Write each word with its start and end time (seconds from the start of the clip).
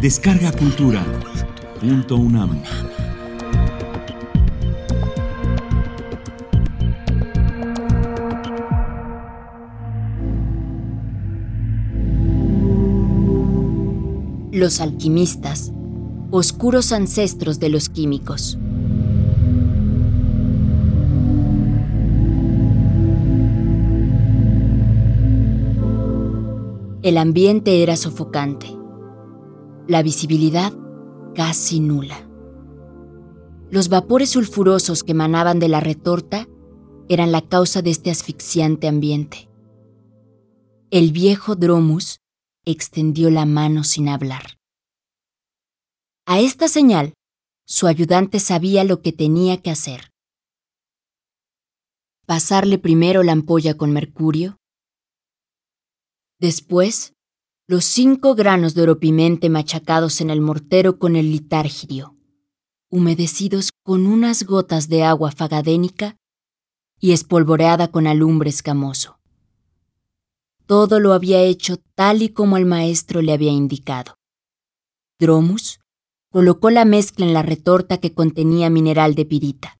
Descarga 0.00 0.50
Cultura. 0.52 1.04
Punto 1.78 2.16
UNAM. 2.16 2.62
Los 14.52 14.80
alquimistas, 14.80 15.70
oscuros 16.30 16.92
ancestros 16.92 17.60
de 17.60 17.68
los 17.68 17.90
químicos. 17.90 18.58
El 27.02 27.18
ambiente 27.18 27.82
era 27.82 27.96
sofocante, 27.98 28.79
la 29.90 30.04
visibilidad 30.04 30.72
casi 31.34 31.80
nula. 31.80 32.28
Los 33.70 33.88
vapores 33.88 34.30
sulfurosos 34.30 35.02
que 35.02 35.10
emanaban 35.10 35.58
de 35.58 35.68
la 35.68 35.80
retorta 35.80 36.46
eran 37.08 37.32
la 37.32 37.42
causa 37.42 37.82
de 37.82 37.90
este 37.90 38.12
asfixiante 38.12 38.86
ambiente. 38.86 39.50
El 40.92 41.10
viejo 41.10 41.56
Dromus 41.56 42.20
extendió 42.64 43.30
la 43.30 43.46
mano 43.46 43.82
sin 43.82 44.08
hablar. 44.08 44.58
A 46.24 46.38
esta 46.38 46.68
señal, 46.68 47.14
su 47.66 47.88
ayudante 47.88 48.38
sabía 48.38 48.84
lo 48.84 49.02
que 49.02 49.12
tenía 49.12 49.60
que 49.60 49.72
hacer. 49.72 50.12
Pasarle 52.26 52.78
primero 52.78 53.24
la 53.24 53.32
ampolla 53.32 53.76
con 53.76 53.90
mercurio, 53.90 54.56
Después, 56.38 57.12
los 57.70 57.84
cinco 57.84 58.34
granos 58.34 58.74
de 58.74 58.82
oropimente 58.82 59.48
machacados 59.48 60.20
en 60.20 60.30
el 60.30 60.40
mortero 60.40 60.98
con 60.98 61.14
el 61.14 61.30
litárgido, 61.30 62.16
humedecidos 62.88 63.70
con 63.84 64.08
unas 64.08 64.42
gotas 64.42 64.88
de 64.88 65.04
agua 65.04 65.30
fagadénica 65.30 66.16
y 66.98 67.12
espolvoreada 67.12 67.86
con 67.92 68.08
alumbre 68.08 68.50
escamoso. 68.50 69.20
Todo 70.66 70.98
lo 70.98 71.12
había 71.12 71.42
hecho 71.42 71.76
tal 71.94 72.22
y 72.22 72.30
como 72.30 72.56
el 72.56 72.66
maestro 72.66 73.22
le 73.22 73.32
había 73.32 73.52
indicado. 73.52 74.16
Dromus 75.20 75.78
colocó 76.28 76.70
la 76.70 76.84
mezcla 76.84 77.24
en 77.24 77.32
la 77.32 77.42
retorta 77.42 77.98
que 77.98 78.12
contenía 78.12 78.68
mineral 78.68 79.14
de 79.14 79.26
pirita. 79.26 79.78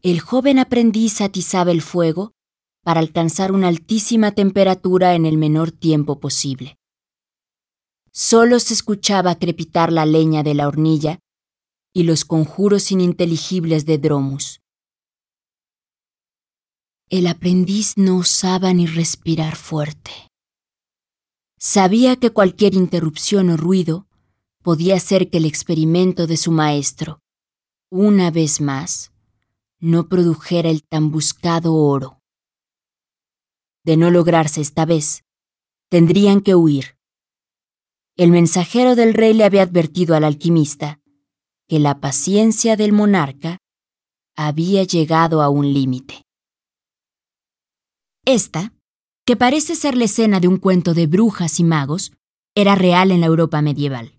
El 0.00 0.20
joven 0.20 0.60
aprendiz 0.60 1.22
atizaba 1.22 1.72
el 1.72 1.82
fuego 1.82 2.34
para 2.82 3.00
alcanzar 3.00 3.52
una 3.52 3.68
altísima 3.68 4.32
temperatura 4.32 5.14
en 5.14 5.26
el 5.26 5.36
menor 5.36 5.70
tiempo 5.72 6.20
posible. 6.20 6.78
Solo 8.12 8.58
se 8.58 8.74
escuchaba 8.74 9.38
crepitar 9.38 9.92
la 9.92 10.06
leña 10.06 10.42
de 10.42 10.54
la 10.54 10.66
hornilla 10.66 11.20
y 11.92 12.02
los 12.04 12.24
conjuros 12.24 12.90
ininteligibles 12.90 13.86
de 13.86 13.98
Dromus. 13.98 14.60
El 17.10 17.26
aprendiz 17.26 17.94
no 17.96 18.18
osaba 18.18 18.72
ni 18.72 18.86
respirar 18.86 19.56
fuerte. 19.56 20.10
Sabía 21.58 22.16
que 22.16 22.30
cualquier 22.30 22.74
interrupción 22.74 23.50
o 23.50 23.56
ruido 23.56 24.06
podía 24.62 24.96
hacer 24.96 25.30
que 25.30 25.38
el 25.38 25.44
experimento 25.44 26.26
de 26.26 26.36
su 26.36 26.52
maestro, 26.52 27.20
una 27.90 28.30
vez 28.30 28.60
más, 28.60 29.12
no 29.80 30.08
produjera 30.08 30.68
el 30.68 30.82
tan 30.82 31.10
buscado 31.10 31.74
oro. 31.74 32.17
De 33.88 33.96
no 33.96 34.10
lograrse 34.10 34.60
esta 34.60 34.84
vez, 34.84 35.24
tendrían 35.88 36.42
que 36.42 36.54
huir. 36.54 36.98
El 38.18 38.30
mensajero 38.30 38.96
del 38.96 39.14
rey 39.14 39.32
le 39.32 39.44
había 39.44 39.62
advertido 39.62 40.14
al 40.14 40.24
alquimista 40.24 41.00
que 41.66 41.78
la 41.78 41.98
paciencia 41.98 42.76
del 42.76 42.92
monarca 42.92 43.56
había 44.36 44.84
llegado 44.84 45.40
a 45.40 45.48
un 45.48 45.72
límite. 45.72 46.26
Esta, 48.26 48.74
que 49.24 49.36
parece 49.36 49.74
ser 49.74 49.96
la 49.96 50.04
escena 50.04 50.38
de 50.38 50.48
un 50.48 50.58
cuento 50.58 50.92
de 50.92 51.06
brujas 51.06 51.58
y 51.58 51.64
magos, 51.64 52.12
era 52.54 52.74
real 52.74 53.10
en 53.10 53.22
la 53.22 53.28
Europa 53.28 53.62
medieval. 53.62 54.12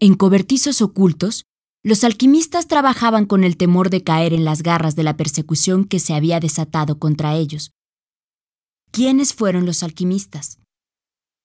En 0.00 0.16
cobertizos 0.16 0.82
ocultos, 0.82 1.44
los 1.84 2.02
alquimistas 2.02 2.66
trabajaban 2.66 3.26
con 3.26 3.44
el 3.44 3.56
temor 3.56 3.90
de 3.90 4.02
caer 4.02 4.32
en 4.32 4.44
las 4.44 4.64
garras 4.64 4.96
de 4.96 5.04
la 5.04 5.16
persecución 5.16 5.84
que 5.84 6.00
se 6.00 6.14
había 6.14 6.40
desatado 6.40 6.98
contra 6.98 7.36
ellos, 7.36 7.70
¿Quiénes 8.96 9.34
fueron 9.34 9.66
los 9.66 9.82
alquimistas? 9.82 10.58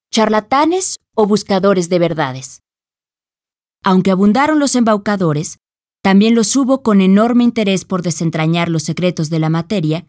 ¿Charlatanes 0.09 1.01
o 1.17 1.27
buscadores 1.27 1.89
de 1.89 1.99
verdades? 1.99 2.61
Aunque 3.83 4.11
abundaron 4.11 4.57
los 4.57 4.73
embaucadores, 4.77 5.57
también 6.01 6.33
los 6.33 6.55
hubo 6.55 6.81
con 6.81 7.01
enorme 7.01 7.43
interés 7.43 7.83
por 7.83 8.03
desentrañar 8.03 8.69
los 8.69 8.83
secretos 8.83 9.29
de 9.29 9.39
la 9.39 9.49
materia 9.49 10.07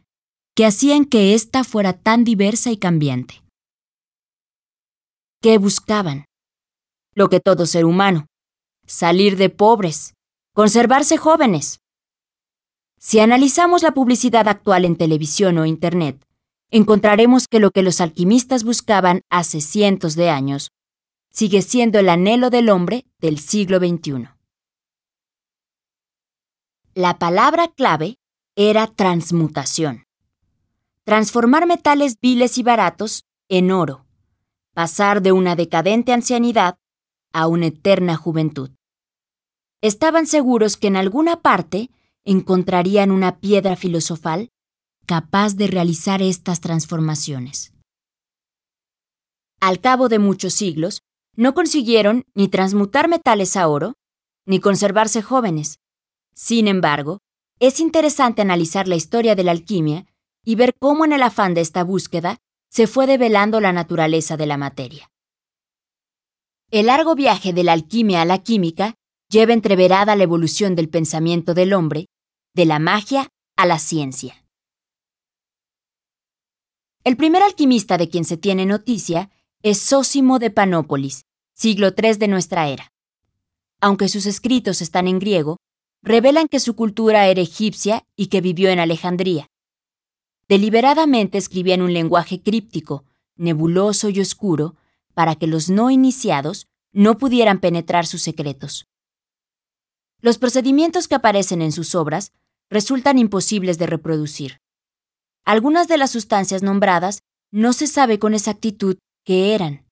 que 0.55 0.67
hacían 0.67 1.05
que 1.05 1.35
ésta 1.35 1.65
fuera 1.65 1.95
tan 1.95 2.23
diversa 2.23 2.71
y 2.71 2.77
cambiante. 2.77 3.43
¿Qué 5.41 5.59
buscaban? 5.59 6.27
Lo 7.13 7.29
que 7.29 7.41
todo 7.41 7.67
ser 7.67 7.87
humano, 7.87 8.27
salir 8.87 9.37
de 9.37 9.51
pobres, 9.51 10.15
conservarse 10.55 11.17
jóvenes. 11.17 11.81
Si 13.01 13.19
analizamos 13.19 13.83
la 13.83 13.95
publicidad 13.95 14.47
actual 14.47 14.85
en 14.85 14.95
televisión 14.95 15.59
o 15.59 15.67
Internet, 15.67 16.25
encontraremos 16.73 17.49
que 17.49 17.61
lo 17.61 17.71
que 17.71 17.83
los 17.83 18.01
alquimistas 18.01 18.65
buscaban 18.65 19.21
hace 19.29 19.61
cientos 19.61 20.17
de 20.17 20.31
años 20.31 20.73
sigue 21.31 21.63
siendo 21.63 21.99
el 21.99 22.09
anhelo 22.09 22.51
del 22.51 22.71
hombre 22.71 23.05
del 23.19 23.39
siglo 23.39 23.79
XXI. 23.79 24.29
La 26.95 27.19
palabra 27.19 27.69
clave 27.69 28.19
era 28.57 28.87
transmutación. 28.87 30.05
Transformar 31.05 31.67
metales 31.67 32.17
viles 32.21 32.59
y 32.59 32.63
baratos 32.63 33.25
en 33.49 33.71
oro, 33.71 34.07
pasar 34.75 35.21
de 35.23 35.33
una 35.33 35.57
decadente 35.57 36.13
ancianidad 36.13 36.79
a 37.33 37.47
una 37.49 37.67
eterna 37.67 38.17
juventud. 38.17 38.71
Estaban 39.83 40.27
seguros 40.27 40.77
que 40.77 40.87
en 40.87 40.97
alguna 40.97 41.41
parte 41.41 41.91
encontrarían 42.25 43.11
una 43.11 43.41
piedra 43.41 43.75
filosofal 43.77 44.52
capaz 45.13 45.57
de 45.57 45.67
realizar 45.67 46.23
estas 46.23 46.63
transformaciones. 46.63 47.75
Al 49.61 49.79
cabo 49.79 50.09
de 50.09 50.19
muchos 50.19 50.55
siglos, 50.55 51.03
no 51.37 51.53
consiguieron 51.53 52.25
ni 52.35 52.49
transmutar 52.49 53.09
metales 53.09 53.59
a 53.59 53.69
oro, 53.69 53.93
ni 54.47 54.59
conservarse 54.59 55.21
jóvenes. 55.21 55.81
Sin 56.35 56.67
embargo, 56.67 57.19
es 57.61 57.79
interesante 57.79 58.41
analizar 58.41 58.89
la 58.89 58.95
historia 58.95 59.35
de 59.35 59.45
la 59.45 59.51
alquimia 59.51 60.07
y 60.47 60.55
ver 60.55 60.73
cómo 60.81 61.05
en 61.05 61.13
el 61.13 61.23
afán 61.23 61.53
de 61.53 61.61
esta 61.61 61.85
búsqueda 61.85 62.39
se 62.71 62.87
fue 62.87 63.07
develando 63.07 63.61
la 63.61 63.75
naturaleza 63.75 64.39
de 64.39 64.47
la 64.47 64.57
materia. 64.57 65.11
El 66.71 66.87
largo 66.87 67.15
viaje 67.15 67.53
de 67.53 67.65
la 67.65 67.75
alquimia 67.75 68.23
a 68.23 68.25
la 68.25 68.39
química 68.39 68.95
lleva 69.29 69.53
entreverada 69.53 70.17
la 70.17 70.23
evolución 70.23 70.75
del 70.75 70.89
pensamiento 70.89 71.53
del 71.53 71.75
hombre, 71.75 72.07
de 72.55 72.65
la 72.65 72.79
magia 72.79 73.29
a 73.59 73.67
la 73.67 73.79
ciencia. 73.79 74.42
El 77.05 77.17
primer 77.17 77.43
alquimista 77.43 77.99
de 77.99 78.09
quien 78.09 78.25
se 78.25 78.37
tiene 78.37 78.65
noticia 78.65 79.31
es 79.63 79.79
Sósimo 79.79 80.39
de 80.39 80.51
Panópolis, 80.51 81.27
siglo 81.53 81.89
III 81.97 82.15
de 82.15 82.29
nuestra 82.29 82.69
era. 82.69 82.93
Aunque 83.81 84.09
sus 84.09 84.25
escritos 84.27 84.81
están 84.81 85.09
en 85.09 85.19
griego, 85.19 85.57
revelan 86.03 86.47
que 86.47 86.61
su 86.61 86.77
cultura 86.77 87.27
era 87.27 87.41
egipcia 87.41 88.05
y 88.15 88.29
que 88.29 88.41
vivió 88.41 88.71
en 88.71 88.79
Alejandría. 88.79 89.49
Deliberadamente 90.49 91.39
escribía 91.39 91.75
en 91.75 91.83
un 91.83 91.93
lenguaje 91.93 92.41
críptico, 92.41 93.05
nebuloso 93.35 94.09
y 94.09 94.21
oscuro, 94.21 94.77
para 95.13 95.35
que 95.35 95.49
los 95.49 95.69
no 95.69 95.91
iniciados 95.91 96.69
no 96.93 97.19
pudieran 97.19 97.59
penetrar 97.59 98.07
sus 98.07 98.23
secretos. 98.23 98.87
Los 100.21 100.39
procedimientos 100.39 101.09
que 101.09 101.17
aparecen 101.17 101.63
en 101.63 101.73
sus 101.73 101.97
obras 101.97 102.33
resultan 102.71 103.19
imposibles 103.19 103.77
de 103.79 103.87
reproducir. 103.87 104.62
Algunas 105.45 105.89
de 105.89 105.99
las 105.99 106.11
sustancias 106.11 106.63
nombradas 106.63 107.21
no 107.51 107.73
se 107.73 107.87
sabe 107.87 108.19
con 108.19 108.35
exactitud 108.35 108.97
qué 109.25 109.55
eran. 109.55 109.87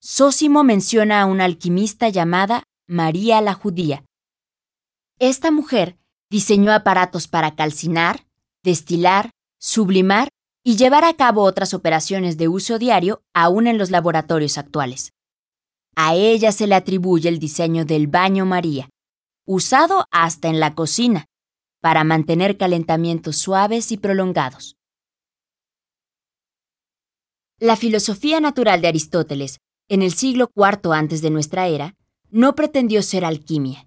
Sósimo 0.00 0.64
menciona 0.64 1.22
a 1.22 1.26
una 1.26 1.44
alquimista 1.44 2.08
llamada 2.08 2.64
María 2.86 3.40
la 3.40 3.54
Judía. 3.54 4.04
Esta 5.18 5.50
mujer 5.50 5.98
diseñó 6.30 6.72
aparatos 6.72 7.28
para 7.28 7.54
calcinar, 7.54 8.26
destilar, 8.62 9.30
sublimar 9.58 10.28
y 10.62 10.76
llevar 10.76 11.04
a 11.04 11.14
cabo 11.14 11.42
otras 11.42 11.74
operaciones 11.74 12.36
de 12.36 12.48
uso 12.48 12.78
diario 12.78 13.22
aún 13.34 13.66
en 13.66 13.78
los 13.78 13.90
laboratorios 13.90 14.58
actuales. 14.58 15.12
A 15.96 16.14
ella 16.14 16.52
se 16.52 16.66
le 16.66 16.74
atribuye 16.74 17.28
el 17.28 17.38
diseño 17.38 17.84
del 17.84 18.06
baño 18.08 18.46
María, 18.46 18.88
usado 19.46 20.06
hasta 20.10 20.48
en 20.48 20.58
la 20.60 20.74
cocina, 20.74 21.26
para 21.84 22.02
mantener 22.02 22.56
calentamientos 22.56 23.36
suaves 23.36 23.92
y 23.92 23.98
prolongados. 23.98 24.78
La 27.58 27.76
filosofía 27.76 28.40
natural 28.40 28.80
de 28.80 28.88
Aristóteles, 28.88 29.58
en 29.90 30.00
el 30.00 30.14
siglo 30.14 30.50
IV 30.56 30.94
antes 30.94 31.20
de 31.20 31.28
nuestra 31.28 31.66
era, 31.66 31.94
no 32.30 32.54
pretendió 32.54 33.02
ser 33.02 33.26
alquimia, 33.26 33.86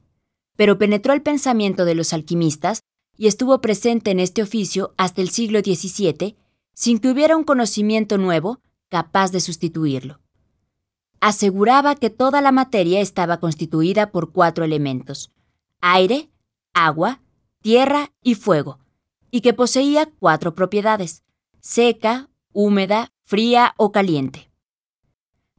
pero 0.56 0.78
penetró 0.78 1.12
el 1.12 1.24
pensamiento 1.24 1.86
de 1.86 1.96
los 1.96 2.14
alquimistas 2.14 2.82
y 3.18 3.26
estuvo 3.26 3.62
presente 3.62 4.12
en 4.12 4.20
este 4.20 4.44
oficio 4.44 4.94
hasta 4.98 5.24
el 5.24 5.30
siglo 5.32 5.62
XVII 5.62 6.36
sin 6.76 7.00
que 7.00 7.10
hubiera 7.10 7.36
un 7.36 7.46
conocimiento 7.46 8.20
nuevo 8.20 8.60
capaz 8.90 9.32
de 9.32 9.40
sustituirlo. 9.40 10.20
Aseguraba 11.20 11.96
que 11.96 12.12
toda 12.12 12.42
la 12.42 12.52
materia 12.52 13.02
estaba 13.02 13.40
constituida 13.40 14.12
por 14.12 14.34
cuatro 14.34 14.64
elementos, 14.64 15.32
aire, 15.82 16.30
agua, 16.76 17.24
tierra 17.68 18.14
y 18.24 18.36
fuego, 18.36 18.80
y 19.30 19.42
que 19.42 19.54
poseía 19.54 20.10
cuatro 20.20 20.56
propiedades, 20.56 21.26
seca, 21.60 22.30
húmeda, 22.54 23.12
fría 23.24 23.74
o 23.76 23.92
caliente. 23.92 24.50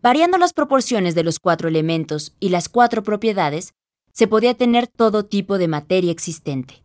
Variando 0.00 0.38
las 0.38 0.54
proporciones 0.54 1.14
de 1.14 1.22
los 1.22 1.38
cuatro 1.38 1.68
elementos 1.68 2.34
y 2.40 2.48
las 2.48 2.70
cuatro 2.70 3.02
propiedades, 3.02 3.74
se 4.10 4.26
podía 4.26 4.54
tener 4.54 4.86
todo 4.86 5.26
tipo 5.26 5.58
de 5.58 5.68
materia 5.68 6.10
existente. 6.10 6.82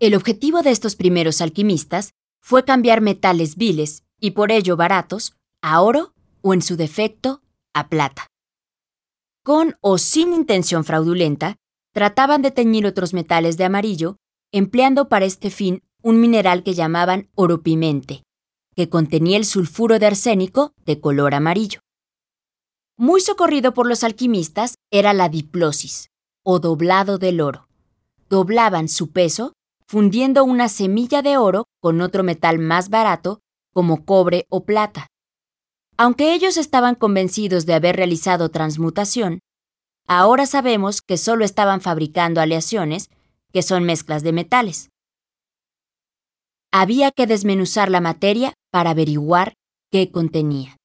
El 0.00 0.16
objetivo 0.16 0.62
de 0.62 0.72
estos 0.72 0.96
primeros 0.96 1.40
alquimistas 1.40 2.14
fue 2.40 2.64
cambiar 2.64 3.00
metales 3.00 3.54
viles 3.54 4.02
y 4.18 4.32
por 4.32 4.50
ello 4.50 4.76
baratos 4.76 5.36
a 5.62 5.82
oro 5.82 6.14
o 6.42 6.52
en 6.52 6.62
su 6.62 6.74
defecto 6.76 7.42
a 7.74 7.90
plata. 7.90 8.26
Con 9.44 9.76
o 9.80 9.98
sin 9.98 10.32
intención 10.34 10.82
fraudulenta, 10.82 11.59
trataban 11.92 12.42
de 12.42 12.50
teñir 12.50 12.86
otros 12.86 13.14
metales 13.14 13.56
de 13.56 13.64
amarillo, 13.64 14.16
empleando 14.52 15.08
para 15.08 15.24
este 15.24 15.50
fin 15.50 15.82
un 16.02 16.20
mineral 16.20 16.62
que 16.62 16.74
llamaban 16.74 17.28
oropimente, 17.34 18.22
que 18.74 18.88
contenía 18.88 19.36
el 19.36 19.44
sulfuro 19.44 19.98
de 19.98 20.06
arsénico 20.06 20.72
de 20.84 21.00
color 21.00 21.34
amarillo. 21.34 21.80
Muy 22.96 23.20
socorrido 23.20 23.74
por 23.74 23.86
los 23.86 24.04
alquimistas 24.04 24.74
era 24.90 25.12
la 25.12 25.28
diplosis, 25.28 26.10
o 26.44 26.58
doblado 26.58 27.18
del 27.18 27.40
oro. 27.40 27.66
Doblaban 28.28 28.88
su 28.88 29.10
peso 29.10 29.54
fundiendo 29.86 30.44
una 30.44 30.68
semilla 30.68 31.20
de 31.20 31.36
oro 31.36 31.64
con 31.80 32.00
otro 32.00 32.22
metal 32.22 32.60
más 32.60 32.90
barato, 32.90 33.40
como 33.72 34.04
cobre 34.04 34.46
o 34.48 34.64
plata. 34.64 35.08
Aunque 35.96 36.32
ellos 36.32 36.56
estaban 36.56 36.94
convencidos 36.94 37.66
de 37.66 37.74
haber 37.74 37.96
realizado 37.96 38.50
transmutación, 38.50 39.40
ahora 40.10 40.44
sabemos 40.44 41.02
que 41.02 41.16
solo 41.16 41.44
estaban 41.44 41.80
fabricando 41.80 42.40
aleaciones, 42.40 43.10
que 43.52 43.62
son 43.62 43.84
mezclas 43.84 44.24
de 44.24 44.32
metales. 44.32 44.90
Había 46.72 47.12
que 47.12 47.28
desmenuzar 47.28 47.92
la 47.92 48.00
materia 48.00 48.54
para 48.72 48.90
averiguar 48.90 49.54
qué 49.92 50.10
contenía. 50.10 50.76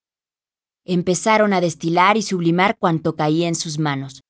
Empezaron 0.86 1.54
a 1.54 1.62
destilar 1.62 2.18
y 2.18 2.22
sublimar 2.22 2.78
cuanto 2.78 3.16
caía 3.16 3.48
en 3.48 3.56
sus 3.56 3.80
manos. 3.80 4.22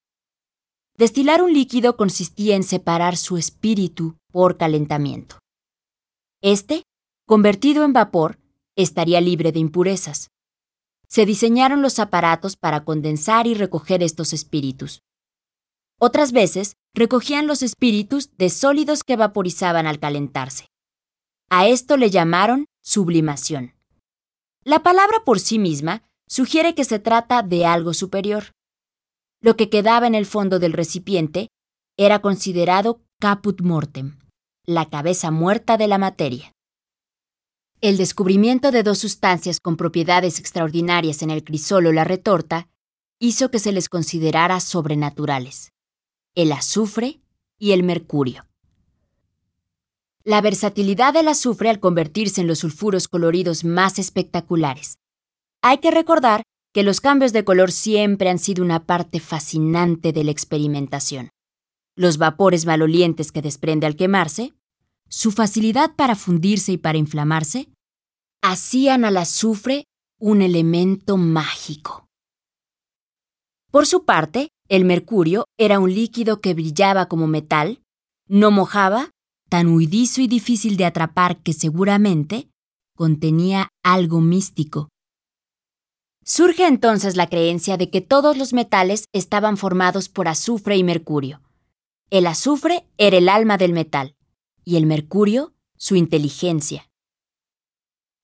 Destilar 0.97 1.43
un 1.43 1.53
líquido 1.53 1.97
consistía 1.97 2.55
en 2.55 2.63
separar 2.63 3.17
su 3.17 3.35
espíritu 3.35 4.15
por 4.31 4.57
calentamiento. 4.57 5.39
Este, 6.41 6.83
convertido 7.27 7.83
en 7.83 7.91
vapor, 7.91 8.39
estaría 8.77 9.19
libre 9.19 9.51
de 9.51 9.59
impurezas. 9.59 10.29
Se 11.07 11.25
diseñaron 11.25 11.81
los 11.81 11.99
aparatos 11.99 12.55
para 12.55 12.83
condensar 12.83 13.47
y 13.47 13.53
recoger 13.53 14.03
estos 14.03 14.33
espíritus. 14.33 15.01
Otras 15.99 16.31
veces 16.31 16.75
recogían 16.93 17.47
los 17.47 17.61
espíritus 17.61 18.35
de 18.37 18.49
sólidos 18.49 19.03
que 19.03 19.15
vaporizaban 19.15 19.87
al 19.87 19.99
calentarse. 19.99 20.67
A 21.49 21.67
esto 21.67 21.97
le 21.97 22.09
llamaron 22.09 22.65
sublimación. 22.81 23.73
La 24.63 24.81
palabra 24.81 25.23
por 25.23 25.39
sí 25.39 25.59
misma 25.59 26.03
sugiere 26.27 26.73
que 26.73 26.83
se 26.83 26.99
trata 26.99 27.43
de 27.43 27.65
algo 27.65 27.93
superior. 27.93 28.51
Lo 29.41 29.55
que 29.55 29.69
quedaba 29.69 30.07
en 30.07 30.15
el 30.15 30.25
fondo 30.25 30.59
del 30.59 30.73
recipiente 30.73 31.49
era 31.97 32.19
considerado 32.19 33.01
caput 33.19 33.61
mortem, 33.61 34.17
la 34.65 34.89
cabeza 34.89 35.31
muerta 35.31 35.77
de 35.77 35.87
la 35.87 35.97
materia. 35.97 36.54
El 37.85 37.97
descubrimiento 37.97 38.71
de 38.71 38.81
dos 38.81 38.97
sustancias 38.97 39.59
con 39.59 39.77
propiedades 39.77 40.39
extraordinarias 40.39 41.21
en 41.21 41.29
el 41.29 41.43
crisol 41.43 41.85
o 41.85 41.91
la 41.91 42.03
retorta 42.03 42.67
hizo 43.19 43.51
que 43.51 43.59
se 43.59 43.71
les 43.71 43.89
considerara 43.89 44.59
sobrenaturales, 44.59 45.71
el 46.33 46.51
azufre 46.51 47.21
y 47.59 47.73
el 47.73 47.83
mercurio. 47.83 48.47
La 50.23 50.41
versatilidad 50.41 51.13
del 51.13 51.27
azufre 51.27 51.69
al 51.69 51.79
convertirse 51.79 52.41
en 52.41 52.47
los 52.47 52.57
sulfuros 52.57 53.07
coloridos 53.07 53.63
más 53.63 53.99
espectaculares. 53.99 54.97
Hay 55.61 55.77
que 55.77 55.91
recordar 55.91 56.41
que 56.73 56.81
los 56.81 57.01
cambios 57.01 57.33
de 57.33 57.43
color 57.43 57.71
siempre 57.71 58.31
han 58.31 58.39
sido 58.39 58.63
una 58.63 58.87
parte 58.87 59.19
fascinante 59.19 60.11
de 60.11 60.23
la 60.23 60.31
experimentación. 60.31 61.29
Los 61.95 62.17
vapores 62.17 62.65
malolientes 62.65 63.31
que 63.31 63.43
desprende 63.43 63.85
al 63.85 63.95
quemarse, 63.95 64.55
su 65.07 65.31
facilidad 65.31 65.95
para 65.95 66.15
fundirse 66.15 66.71
y 66.71 66.77
para 66.77 66.97
inflamarse, 66.97 67.69
hacían 68.51 69.05
al 69.05 69.17
azufre 69.17 69.85
un 70.19 70.41
elemento 70.41 71.17
mágico. 71.17 72.07
Por 73.71 73.85
su 73.85 74.05
parte, 74.05 74.49
el 74.69 74.85
mercurio 74.85 75.45
era 75.57 75.79
un 75.79 75.93
líquido 75.93 76.41
que 76.41 76.53
brillaba 76.53 77.07
como 77.07 77.27
metal, 77.27 77.81
no 78.27 78.51
mojaba, 78.51 79.11
tan 79.49 79.67
huidizo 79.67 80.21
y 80.21 80.27
difícil 80.27 80.77
de 80.77 80.85
atrapar 80.85 81.43
que 81.43 81.53
seguramente 81.53 82.49
contenía 82.95 83.69
algo 83.83 84.21
místico 84.21 84.89
Surge 86.27 86.65
entonces 86.65 87.15
la 87.15 87.29
creencia 87.29 87.77
de 87.77 87.91
que 87.91 88.01
todos 88.01 88.35
los 88.35 88.51
metales 88.51 89.05
estaban 89.13 89.57
formados 89.57 90.09
por 90.09 90.27
azufre 90.27 90.75
y 90.75 90.83
mercurio. 90.83 91.39
El 92.09 92.25
azufre 92.25 92.87
era 92.97 93.17
el 93.17 93.29
alma 93.29 93.57
del 93.57 93.73
metal 93.73 94.15
y 94.63 94.77
el 94.77 94.87
mercurio 94.87 95.53
su 95.77 95.95
inteligencia. 95.95 96.89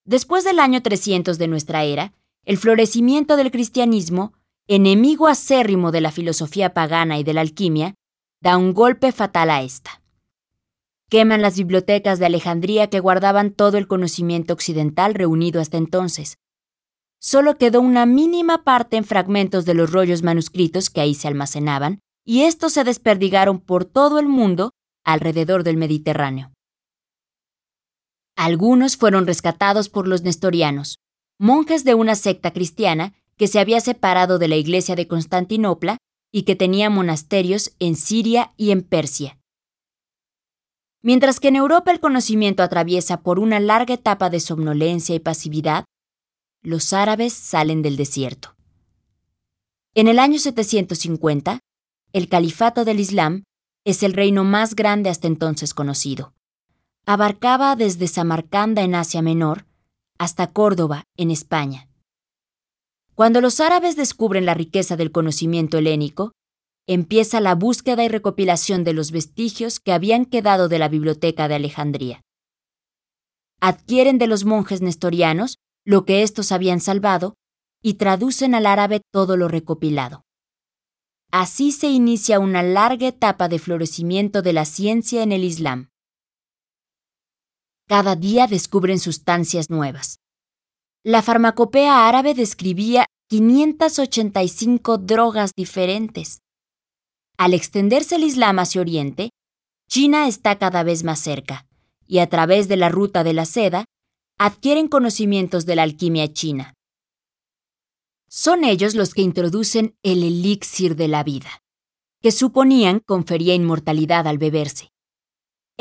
Después 0.05 0.43
del 0.43 0.59
año 0.59 0.81
300 0.81 1.37
de 1.37 1.47
nuestra 1.47 1.83
era, 1.83 2.13
el 2.43 2.57
florecimiento 2.57 3.37
del 3.37 3.51
cristianismo, 3.51 4.33
enemigo 4.67 5.27
acérrimo 5.27 5.91
de 5.91 6.01
la 6.01 6.11
filosofía 6.11 6.73
pagana 6.73 7.19
y 7.19 7.23
de 7.23 7.33
la 7.33 7.41
alquimia, 7.41 7.93
da 8.41 8.57
un 8.57 8.73
golpe 8.73 9.11
fatal 9.11 9.49
a 9.51 9.61
esta. 9.61 10.01
Queman 11.09 11.41
las 11.41 11.57
bibliotecas 11.57 12.19
de 12.19 12.25
Alejandría 12.25 12.89
que 12.89 12.99
guardaban 12.99 13.51
todo 13.51 13.77
el 13.77 13.87
conocimiento 13.87 14.53
occidental 14.53 15.13
reunido 15.13 15.61
hasta 15.61 15.77
entonces, 15.77 16.37
solo 17.19 17.57
quedó 17.57 17.81
una 17.81 18.05
mínima 18.07 18.63
parte 18.63 18.97
en 18.97 19.03
fragmentos 19.03 19.65
de 19.65 19.75
los 19.75 19.91
rollos 19.91 20.23
manuscritos 20.23 20.89
que 20.89 21.01
ahí 21.01 21.13
se 21.13 21.27
almacenaban, 21.27 21.99
y 22.25 22.43
estos 22.43 22.73
se 22.73 22.83
desperdigaron 22.83 23.59
por 23.59 23.85
todo 23.85 24.19
el 24.19 24.27
mundo 24.27 24.71
alrededor 25.03 25.63
del 25.63 25.77
Mediterráneo. 25.77 26.51
Algunos 28.41 28.97
fueron 28.97 29.27
rescatados 29.27 29.87
por 29.87 30.07
los 30.07 30.23
nestorianos, 30.23 30.97
monjes 31.37 31.83
de 31.83 31.93
una 31.93 32.15
secta 32.15 32.51
cristiana 32.51 33.13
que 33.37 33.47
se 33.47 33.59
había 33.59 33.79
separado 33.81 34.39
de 34.39 34.47
la 34.47 34.55
iglesia 34.55 34.95
de 34.95 35.07
Constantinopla 35.07 35.97
y 36.31 36.41
que 36.41 36.55
tenía 36.55 36.89
monasterios 36.89 37.75
en 37.77 37.95
Siria 37.95 38.51
y 38.57 38.71
en 38.71 38.81
Persia. 38.81 39.37
Mientras 41.03 41.39
que 41.39 41.49
en 41.49 41.55
Europa 41.55 41.91
el 41.91 41.99
conocimiento 41.99 42.63
atraviesa 42.63 43.21
por 43.21 43.37
una 43.37 43.59
larga 43.59 43.93
etapa 43.93 44.31
de 44.31 44.39
somnolencia 44.39 45.13
y 45.13 45.19
pasividad, 45.19 45.85
los 46.63 46.93
árabes 46.93 47.33
salen 47.33 47.83
del 47.83 47.95
desierto. 47.95 48.55
En 49.93 50.07
el 50.07 50.17
año 50.17 50.39
750, 50.39 51.59
el 52.11 52.27
califato 52.27 52.85
del 52.85 53.01
Islam 53.01 53.43
es 53.85 54.01
el 54.01 54.13
reino 54.13 54.43
más 54.43 54.73
grande 54.73 55.11
hasta 55.11 55.27
entonces 55.27 55.75
conocido. 55.75 56.33
Abarcaba 57.05 57.75
desde 57.75 58.07
Samarcanda 58.07 58.83
en 58.83 58.93
Asia 58.95 59.21
Menor 59.21 59.65
hasta 60.19 60.51
Córdoba 60.53 61.05
en 61.17 61.31
España. 61.31 61.89
Cuando 63.15 63.41
los 63.41 63.59
árabes 63.59 63.95
descubren 63.95 64.45
la 64.45 64.53
riqueza 64.53 64.95
del 64.97 65.11
conocimiento 65.11 65.79
helénico, 65.79 66.31
empieza 66.87 67.41
la 67.41 67.55
búsqueda 67.55 68.03
y 68.03 68.07
recopilación 68.07 68.83
de 68.83 68.93
los 68.93 69.11
vestigios 69.11 69.79
que 69.79 69.93
habían 69.93 70.25
quedado 70.25 70.69
de 70.69 70.77
la 70.77 70.89
biblioteca 70.89 71.47
de 71.47 71.55
Alejandría. 71.55 72.21
Adquieren 73.59 74.17
de 74.17 74.27
los 74.27 74.45
monjes 74.45 74.81
nestorianos 74.81 75.57
lo 75.85 76.05
que 76.05 76.21
éstos 76.21 76.51
habían 76.51 76.79
salvado, 76.79 77.35
y 77.81 77.95
traducen 77.95 78.53
al 78.53 78.67
árabe 78.67 79.01
todo 79.11 79.37
lo 79.37 79.47
recopilado. 79.47 80.21
Así 81.31 81.71
se 81.71 81.87
inicia 81.87 82.39
una 82.39 82.61
larga 82.61 83.07
etapa 83.07 83.47
de 83.47 83.57
florecimiento 83.57 84.43
de 84.43 84.53
la 84.53 84.65
ciencia 84.65 85.23
en 85.23 85.31
el 85.31 85.43
Islam. 85.43 85.90
Cada 87.91 88.15
día 88.15 88.47
descubren 88.47 88.99
sustancias 88.99 89.69
nuevas. 89.69 90.21
La 91.03 91.21
farmacopea 91.21 92.07
árabe 92.07 92.33
describía 92.33 93.05
585 93.27 94.97
drogas 94.97 95.51
diferentes. 95.57 96.39
Al 97.37 97.53
extenderse 97.53 98.15
el 98.15 98.23
Islam 98.23 98.59
hacia 98.59 98.79
Oriente, 98.79 99.31
China 99.89 100.29
está 100.29 100.57
cada 100.57 100.83
vez 100.83 101.03
más 101.03 101.19
cerca, 101.19 101.67
y 102.07 102.19
a 102.19 102.29
través 102.29 102.69
de 102.69 102.77
la 102.77 102.87
ruta 102.87 103.25
de 103.25 103.33
la 103.33 103.43
seda 103.43 103.83
adquieren 104.39 104.87
conocimientos 104.87 105.65
de 105.65 105.75
la 105.75 105.83
alquimia 105.83 106.31
china. 106.31 106.73
Son 108.29 108.63
ellos 108.63 108.95
los 108.95 109.13
que 109.13 109.21
introducen 109.21 109.97
el 110.01 110.23
elixir 110.23 110.95
de 110.95 111.09
la 111.09 111.25
vida, 111.25 111.61
que 112.21 112.31
suponían 112.31 113.01
confería 113.01 113.53
inmortalidad 113.53 114.27
al 114.29 114.37
beberse. 114.37 114.91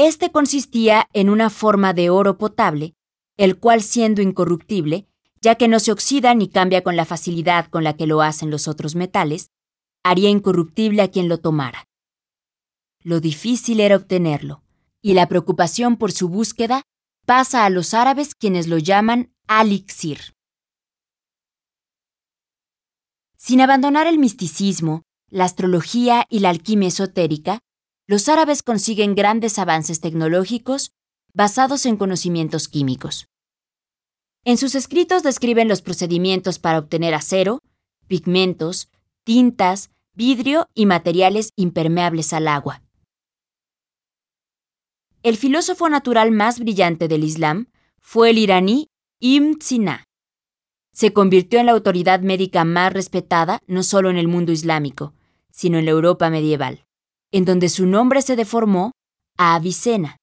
Este 0.02 0.32
consistía 0.32 1.10
en 1.12 1.28
una 1.28 1.50
forma 1.50 1.92
de 1.92 2.08
oro 2.08 2.38
potable, 2.38 2.94
el 3.36 3.58
cual 3.58 3.82
siendo 3.82 4.22
incorruptible, 4.22 5.06
ya 5.42 5.56
que 5.56 5.68
no 5.68 5.78
se 5.78 5.92
oxida 5.92 6.34
ni 6.34 6.48
cambia 6.48 6.82
con 6.82 6.96
la 6.96 7.04
facilidad 7.04 7.66
con 7.66 7.84
la 7.84 7.94
que 7.98 8.06
lo 8.06 8.22
hacen 8.22 8.50
los 8.50 8.66
otros 8.66 8.94
metales, 8.94 9.50
haría 10.02 10.30
incorruptible 10.30 11.02
a 11.02 11.10
quien 11.10 11.28
lo 11.28 11.36
tomara. 11.36 11.86
Lo 13.02 13.20
difícil 13.20 13.78
era 13.78 13.96
obtenerlo, 13.96 14.62
y 15.02 15.12
la 15.12 15.28
preocupación 15.28 15.98
por 15.98 16.12
su 16.12 16.30
búsqueda 16.30 16.80
pasa 17.26 17.66
a 17.66 17.70
los 17.70 17.92
árabes 17.92 18.34
quienes 18.34 18.68
lo 18.68 18.78
llaman 18.78 19.34
alixir. 19.48 20.34
Sin 23.36 23.60
abandonar 23.60 24.06
el 24.06 24.18
misticismo, 24.18 25.02
la 25.28 25.44
astrología 25.44 26.24
y 26.30 26.38
la 26.38 26.48
alquimia 26.48 26.88
esotérica, 26.88 27.60
los 28.10 28.28
árabes 28.28 28.64
consiguen 28.64 29.14
grandes 29.14 29.56
avances 29.60 30.00
tecnológicos 30.00 30.90
basados 31.32 31.86
en 31.86 31.96
conocimientos 31.96 32.66
químicos. 32.66 33.28
En 34.44 34.58
sus 34.58 34.74
escritos 34.74 35.22
describen 35.22 35.68
los 35.68 35.80
procedimientos 35.80 36.58
para 36.58 36.80
obtener 36.80 37.14
acero, 37.14 37.60
pigmentos, 38.08 38.90
tintas, 39.22 39.90
vidrio 40.12 40.66
y 40.74 40.86
materiales 40.86 41.52
impermeables 41.54 42.32
al 42.32 42.48
agua. 42.48 42.82
El 45.22 45.36
filósofo 45.36 45.88
natural 45.88 46.32
más 46.32 46.58
brillante 46.58 47.06
del 47.06 47.22
Islam 47.22 47.68
fue 48.00 48.30
el 48.30 48.38
iraní 48.38 48.88
Ibn 49.20 49.60
Sina. 49.60 50.02
Se 50.92 51.12
convirtió 51.12 51.60
en 51.60 51.66
la 51.66 51.72
autoridad 51.72 52.22
médica 52.22 52.64
más 52.64 52.92
respetada 52.92 53.60
no 53.68 53.84
solo 53.84 54.10
en 54.10 54.16
el 54.16 54.26
mundo 54.26 54.50
islámico, 54.50 55.14
sino 55.52 55.78
en 55.78 55.84
la 55.84 55.92
Europa 55.92 56.28
medieval, 56.28 56.84
en 57.32 57.44
donde 57.44 57.68
su 57.68 57.86
nombre 57.86 58.22
se 58.22 58.36
deformó 58.36 58.92
a 59.36 59.54
Avicena. 59.54 60.16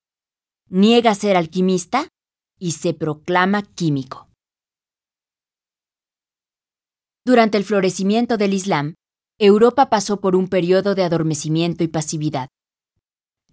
Niega 0.70 1.16
ser 1.16 1.38
alquimista 1.38 2.08
y 2.60 2.74
se 2.74 2.94
proclama 2.94 3.64
químico. 3.64 4.28
Durante 7.26 7.58
el 7.58 7.64
florecimiento 7.64 8.38
del 8.38 8.54
Islam, 8.54 8.96
Europa 9.40 9.90
pasó 9.90 10.20
por 10.20 10.36
un 10.36 10.48
periodo 10.48 10.96
de 10.96 11.04
adormecimiento 11.04 11.84
y 11.84 11.88
pasividad. 11.88 12.50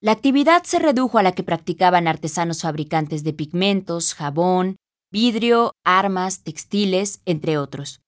La 0.00 0.12
actividad 0.12 0.64
se 0.64 0.78
redujo 0.78 1.18
a 1.18 1.22
la 1.22 1.32
que 1.32 1.42
practicaban 1.42 2.08
artesanos 2.08 2.62
fabricantes 2.62 3.24
de 3.24 3.32
pigmentos, 3.32 4.14
jabón, 4.14 4.76
vidrio, 5.10 5.72
armas, 5.84 6.42
textiles, 6.42 7.20
entre 7.24 7.58
otros. 7.58 8.00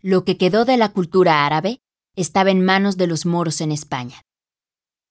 Lo 0.00 0.24
que 0.24 0.36
quedó 0.36 0.64
de 0.64 0.76
la 0.76 0.92
cultura 0.92 1.46
árabe 1.46 1.80
estaba 2.16 2.50
en 2.50 2.64
manos 2.64 2.96
de 2.96 3.06
los 3.06 3.26
moros 3.26 3.60
en 3.60 3.70
España. 3.70 4.22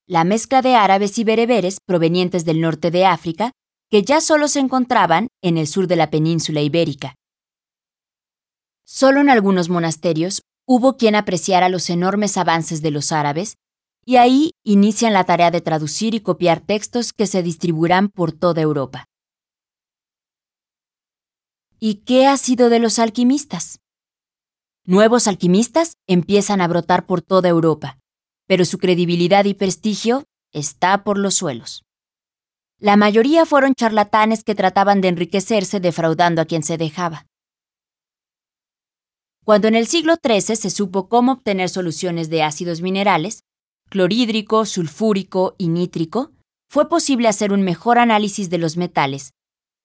La 0.07 0.23
mezcla 0.23 0.61
de 0.61 0.75
árabes 0.75 1.17
y 1.17 1.23
bereberes 1.23 1.79
provenientes 1.85 2.45
del 2.45 2.61
norte 2.61 2.91
de 2.91 3.05
África 3.05 3.51
que 3.89 4.03
ya 4.03 4.21
solo 4.21 4.47
se 4.47 4.59
encontraban 4.59 5.27
en 5.41 5.57
el 5.57 5.67
sur 5.67 5.87
de 5.87 5.95
la 5.95 6.09
península 6.09 6.61
ibérica. 6.61 7.15
Solo 8.83 9.21
en 9.21 9.29
algunos 9.29 9.69
monasterios 9.69 10.41
hubo 10.67 10.97
quien 10.97 11.15
apreciara 11.15 11.69
los 11.69 11.89
enormes 11.89 12.37
avances 12.37 12.81
de 12.81 12.91
los 12.91 13.11
árabes, 13.11 13.55
y 14.03 14.17
ahí 14.17 14.51
inician 14.63 15.13
la 15.13 15.23
tarea 15.23 15.49
de 15.49 15.61
traducir 15.61 16.13
y 16.13 16.19
copiar 16.19 16.61
textos 16.61 17.11
que 17.13 17.25
se 17.25 17.41
distribuirán 17.41 18.09
por 18.09 18.31
toda 18.31 18.61
Europa. 18.61 19.05
¿Y 21.79 22.03
qué 22.05 22.27
ha 22.27 22.37
sido 22.37 22.69
de 22.69 22.79
los 22.79 22.99
alquimistas? 22.99 23.79
Nuevos 24.87 25.27
alquimistas 25.27 25.97
empiezan 26.05 26.61
a 26.61 26.67
brotar 26.67 27.07
por 27.07 27.23
toda 27.23 27.49
Europa, 27.49 27.97
pero 28.45 28.65
su 28.65 28.77
credibilidad 28.77 29.45
y 29.45 29.55
prestigio 29.55 30.25
está 30.53 31.03
por 31.03 31.17
los 31.17 31.33
suelos. 31.33 31.83
La 32.79 32.95
mayoría 32.95 33.47
fueron 33.47 33.73
charlatanes 33.73 34.43
que 34.43 34.53
trataban 34.53 35.01
de 35.01 35.07
enriquecerse 35.07 35.79
defraudando 35.79 36.39
a 36.39 36.45
quien 36.45 36.61
se 36.61 36.77
dejaba. 36.77 37.25
Cuando 39.43 39.67
en 39.67 39.73
el 39.73 39.87
siglo 39.87 40.17
XIII 40.23 40.55
se 40.55 40.69
supo 40.69 41.09
cómo 41.09 41.31
obtener 41.31 41.69
soluciones 41.69 42.29
de 42.29 42.43
ácidos 42.43 42.81
minerales, 42.81 43.41
clorhídrico, 43.89 44.65
sulfúrico 44.65 45.55
y 45.57 45.69
nítrico, 45.69 46.31
fue 46.69 46.89
posible 46.89 47.27
hacer 47.27 47.51
un 47.53 47.63
mejor 47.63 47.97
análisis 47.97 48.51
de 48.51 48.59
los 48.59 48.77
metales, 48.77 49.33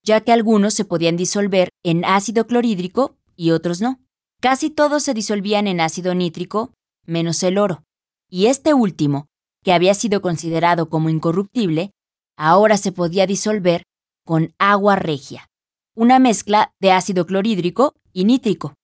ya 0.04 0.21
que 0.21 0.33
algunos 0.33 0.75
se 0.75 0.85
podían 0.85 1.16
disolver 1.16 1.71
en 1.85 2.04
ácido 2.04 2.47
clorhídrico 2.47 3.16
y 3.35 3.52
otros 3.52 3.80
no. 3.80 3.99
Casi 4.41 4.71
todos 4.71 5.03
se 5.03 5.13
disolvían 5.13 5.67
en 5.67 5.81
ácido 5.81 6.15
nítrico, 6.15 6.73
menos 7.05 7.43
el 7.43 7.59
oro, 7.59 7.85
y 8.31 8.47
este 8.47 8.73
último, 8.73 9.27
que 9.63 9.75
había 9.75 9.93
sido 9.93 10.23
considerado 10.23 10.89
como 10.89 11.11
incorruptible, 11.11 11.91
ahora 12.39 12.79
se 12.79 12.91
podía 12.91 13.27
disolver 13.27 13.83
con 14.25 14.55
agua 14.59 14.97
regia, 14.97 15.51
una 15.95 16.19
mezcla 16.19 16.73
de 16.81 16.93
ácido 16.93 17.27
clorhídrico 17.27 17.95
y 18.15 18.25
nítrico. 18.25 18.75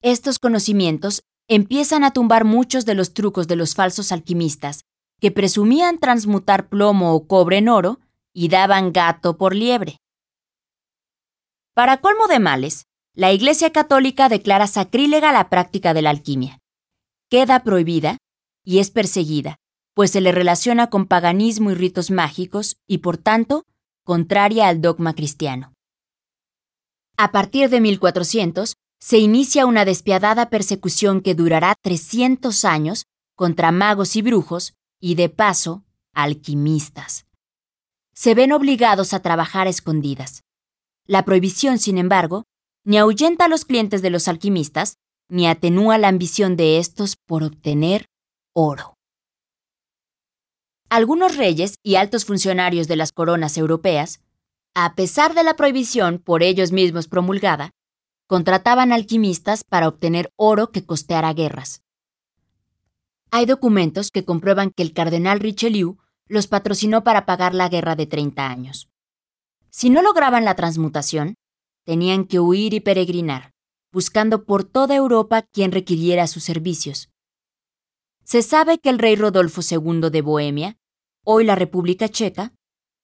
Estos 0.00 0.38
conocimientos 0.38 1.22
empiezan 1.48 2.04
a 2.04 2.12
tumbar 2.12 2.44
muchos 2.44 2.84
de 2.84 2.94
los 2.94 3.14
trucos 3.14 3.48
de 3.48 3.56
los 3.56 3.74
falsos 3.74 4.12
alquimistas, 4.12 4.84
que 5.20 5.32
presumían 5.32 5.98
transmutar 5.98 6.68
plomo 6.68 7.14
o 7.14 7.26
cobre 7.26 7.58
en 7.58 7.68
oro 7.68 7.98
y 8.32 8.48
daban 8.48 8.92
gato 8.92 9.36
por 9.36 9.56
liebre. 9.56 9.96
Para 11.74 12.00
colmo 12.00 12.28
de 12.28 12.38
males, 12.38 12.86
la 13.14 13.32
Iglesia 13.32 13.70
Católica 13.70 14.28
declara 14.28 14.66
sacrílega 14.66 15.32
la 15.32 15.48
práctica 15.48 15.94
de 15.94 16.02
la 16.02 16.10
alquimia. 16.10 16.58
Queda 17.30 17.62
prohibida 17.62 18.18
y 18.64 18.80
es 18.80 18.90
perseguida, 18.90 19.56
pues 19.94 20.10
se 20.10 20.20
le 20.20 20.32
relaciona 20.32 20.90
con 20.90 21.06
paganismo 21.06 21.70
y 21.70 21.74
ritos 21.74 22.10
mágicos 22.10 22.76
y, 22.88 22.98
por 22.98 23.16
tanto, 23.16 23.64
contraria 24.02 24.66
al 24.66 24.80
dogma 24.80 25.14
cristiano. 25.14 25.74
A 27.16 27.30
partir 27.30 27.70
de 27.70 27.80
1400, 27.80 28.74
se 28.98 29.18
inicia 29.18 29.66
una 29.66 29.84
despiadada 29.84 30.50
persecución 30.50 31.20
que 31.20 31.36
durará 31.36 31.76
300 31.82 32.64
años 32.64 33.04
contra 33.36 33.70
magos 33.70 34.16
y 34.16 34.22
brujos 34.22 34.74
y, 35.00 35.14
de 35.14 35.28
paso, 35.28 35.84
alquimistas. 36.14 37.26
Se 38.12 38.34
ven 38.34 38.52
obligados 38.52 39.12
a 39.14 39.20
trabajar 39.20 39.68
escondidas. 39.68 40.42
La 41.06 41.24
prohibición, 41.24 41.78
sin 41.78 41.98
embargo, 41.98 42.44
ni 42.84 42.98
ahuyenta 42.98 43.46
a 43.46 43.48
los 43.48 43.64
clientes 43.64 44.02
de 44.02 44.10
los 44.10 44.28
alquimistas, 44.28 44.98
ni 45.28 45.46
atenúa 45.46 45.98
la 45.98 46.08
ambición 46.08 46.56
de 46.56 46.78
estos 46.78 47.16
por 47.16 47.42
obtener 47.42 48.06
oro. 48.52 48.96
Algunos 50.90 51.36
reyes 51.36 51.78
y 51.82 51.96
altos 51.96 52.24
funcionarios 52.24 52.86
de 52.86 52.96
las 52.96 53.10
coronas 53.10 53.56
europeas, 53.56 54.20
a 54.74 54.94
pesar 54.94 55.34
de 55.34 55.42
la 55.42 55.56
prohibición 55.56 56.18
por 56.18 56.42
ellos 56.42 56.72
mismos 56.72 57.08
promulgada, 57.08 57.70
contrataban 58.26 58.92
alquimistas 58.92 59.64
para 59.64 59.88
obtener 59.88 60.32
oro 60.36 60.70
que 60.70 60.84
costeara 60.84 61.32
guerras. 61.32 61.82
Hay 63.30 63.46
documentos 63.46 64.10
que 64.10 64.24
comprueban 64.24 64.70
que 64.70 64.82
el 64.82 64.92
cardenal 64.92 65.40
Richelieu 65.40 65.98
los 66.26 66.46
patrocinó 66.46 67.02
para 67.02 67.26
pagar 67.26 67.54
la 67.54 67.68
guerra 67.68 67.96
de 67.96 68.06
30 68.06 68.46
años. 68.46 68.88
Si 69.70 69.90
no 69.90 70.02
lograban 70.02 70.44
la 70.44 70.54
transmutación, 70.54 71.34
tenían 71.84 72.24
que 72.24 72.40
huir 72.40 72.74
y 72.74 72.80
peregrinar, 72.80 73.52
buscando 73.92 74.44
por 74.44 74.64
toda 74.64 74.94
Europa 74.94 75.42
quien 75.42 75.72
requiriera 75.72 76.26
sus 76.26 76.44
servicios. 76.44 77.10
Se 78.24 78.42
sabe 78.42 78.78
que 78.78 78.90
el 78.90 78.98
rey 78.98 79.16
Rodolfo 79.16 79.60
II 79.62 80.10
de 80.10 80.22
Bohemia 80.22 80.78
hoy 81.24 81.44
la 81.44 81.54
República 81.54 82.08
Checa, 82.08 82.52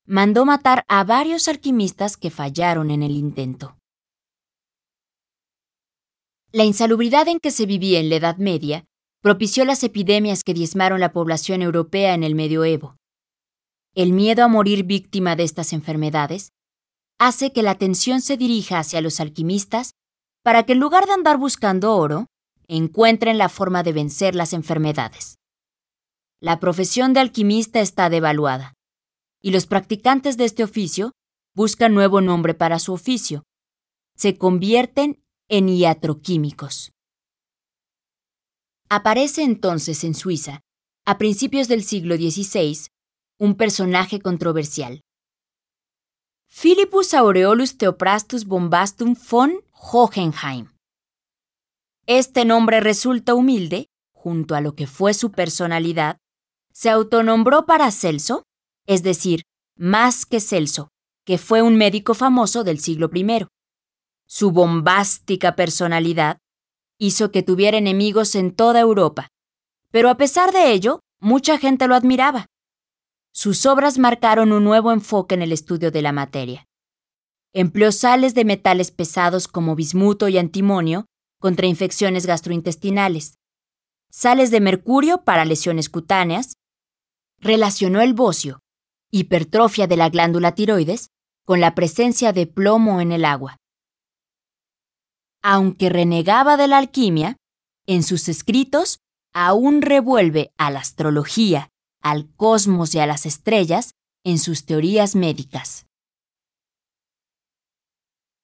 mandó 0.07 0.45
matar 0.45 0.85
a 0.89 1.05
varios 1.05 1.49
alquimistas 1.49 2.17
que 2.17 2.31
fallaron 2.31 2.91
en 2.91 3.03
el 3.03 3.13
intento. 3.13 3.77
La 6.53 6.65
insalubridad 6.65 7.29
en 7.29 7.39
que 7.39 7.51
se 7.51 7.65
vivía 7.65 8.01
en 8.01 8.11
la 8.11 8.17
Edad 8.17 8.37
Media 8.37 8.85
propició 9.23 9.65
las 9.65 9.85
epidemias 9.85 10.43
que 10.45 10.55
diezmaron 10.55 11.01
la 11.01 11.13
población 11.13 11.63
europea 11.63 12.15
en 12.15 12.25
el 12.25 12.35
medioevo. 12.35 12.97
El 13.95 14.13
miedo 14.13 14.45
a 14.45 14.49
morir 14.49 14.85
víctima 14.85 15.37
de 15.37 15.45
estas 15.45 15.73
enfermedades 15.73 16.51
hace 17.21 17.53
que 17.53 17.63
la 17.63 17.73
atención 17.73 18.23
se 18.23 18.39
dirija 18.39 18.79
hacia 18.79 19.03
los 19.03 19.21
alquimistas 19.21 19.93
para 20.43 20.65
que 20.65 20.73
en 20.73 20.81
lugar 20.81 21.05
de 21.07 21.13
andar 21.13 21.37
buscando 21.37 21.95
oro, 21.95 22.27
encuentren 22.67 23.37
la 23.37 23.51
forma 23.51 23.83
de 23.83 23.93
vencer 23.93 24.35
las 24.35 24.55
enfermedades. 24.55 25.37
La 26.41 26.59
profesión 26.59 27.13
de 27.13 27.21
alquimista 27.21 27.81
está 27.81 28.09
devaluada, 28.09 28.73
y 29.43 29.51
los 29.51 29.67
practicantes 29.67 30.39
de 30.39 30.47
este 30.47 30.65
oficio 30.65 31.13
buscan 31.55 31.93
nuevo 31.93 32.23
nombre 32.23 32.55
para 32.55 32.79
su 32.79 32.95
oficio. 32.95 33.45
Se 34.17 34.39
convierten 34.39 35.23
en 35.51 35.69
iatroquímicos. 35.69 36.93
Aparece 38.89 39.43
entonces 39.43 40.05
en 40.05 40.15
Suiza, 40.15 40.61
a 41.05 41.19
principios 41.19 41.69
del 41.69 41.85
siglo 41.85 42.17
XVI, 42.17 42.87
un 43.39 43.57
personaje 43.57 44.21
controversial. 44.21 45.03
Philippus 46.53 47.15
Aureolus 47.15 47.79
Theophrastus 47.79 48.45
Bombastum 48.45 49.15
von 49.15 49.63
Hohenheim, 49.73 50.67
este 52.07 52.45
nombre 52.45 52.81
resulta 52.81 53.35
humilde, 53.35 53.87
junto 54.13 54.57
a 54.57 54.61
lo 54.61 54.75
que 54.75 54.89
fue 54.89 55.15
su 55.15 55.31
personalidad, 55.31 56.17
se 56.73 56.91
autonombró 56.91 57.67
para 57.67 57.93
Celso, 57.93 58.43
es 58.87 59.05
decir, 59.05 59.43
más 59.77 60.27
que 60.27 60.41
Celso, 60.41 60.89
que 61.25 61.39
fue 61.39 61.63
un 61.63 61.77
médico 61.77 62.15
famoso 62.15 62.65
del 62.65 62.81
siglo 62.81 63.09
I. 63.15 63.47
Su 64.27 64.51
bombástica 64.51 65.55
personalidad 65.55 66.39
hizo 66.99 67.31
que 67.31 67.45
tuviera 67.45 67.79
enemigos 67.79 68.35
en 68.35 68.57
toda 68.57 68.81
Europa, 68.81 69.29
pero 69.93 70.11
a 70.11 70.17
pesar 70.17 70.53
de 70.53 70.73
ello, 70.73 70.99
mucha 71.21 71.59
gente 71.59 71.87
lo 71.87 71.95
admiraba. 71.95 72.47
Sus 73.33 73.65
obras 73.67 73.99
marcaron 73.99 74.53
un 74.53 74.65
nuevo 74.65 74.93
enfoque 74.93 75.35
en 75.35 75.43
el 75.43 75.53
estudio 75.53 75.91
de 75.91 76.03
la 76.03 76.13
materia. 76.13 76.67
Empleó 77.53 77.93
sales 77.93 78.35
de 78.35 78.45
metales 78.45 78.91
pesados 78.91 79.49
como 79.49 79.75
bismuto 79.75 80.29
y 80.29 80.39
antimonio 80.39 81.07
contra 81.39 81.67
infecciones 81.67 82.27
gastrointestinales, 82.27 83.39
sales 84.11 84.51
de 84.51 84.61
mercurio 84.61 85.23
para 85.25 85.45
lesiones 85.45 85.89
cutáneas, 85.89 86.55
relacionó 87.39 88.01
el 88.03 88.15
bocio, 88.15 88.61
hipertrofia 89.11 89.87
de 89.87 89.97
la 89.97 90.11
glándula 90.11 90.55
tiroides, 90.55 91.09
con 91.45 91.61
la 91.61 91.75
presencia 91.75 92.33
de 92.33 92.47
plomo 92.47 93.01
en 93.01 93.13
el 93.13 93.25
agua. 93.25 93.57
Aunque 95.43 95.89
renegaba 95.89 96.57
de 96.57 96.69
la 96.69 96.79
alquimia, 96.79 97.37
en 97.87 98.03
sus 98.03 98.29
escritos 98.29 98.99
aún 99.33 99.83
revuelve 99.83 100.53
a 100.59 100.71
la 100.71 100.81
astrología, 100.81 101.71
al 102.01 102.29
cosmos 102.37 102.95
y 102.95 102.99
a 102.99 103.07
las 103.07 103.27
estrellas 103.27 103.95
en 104.25 104.39
sus 104.39 104.65
teorías 104.65 105.15
médicas. 105.15 105.87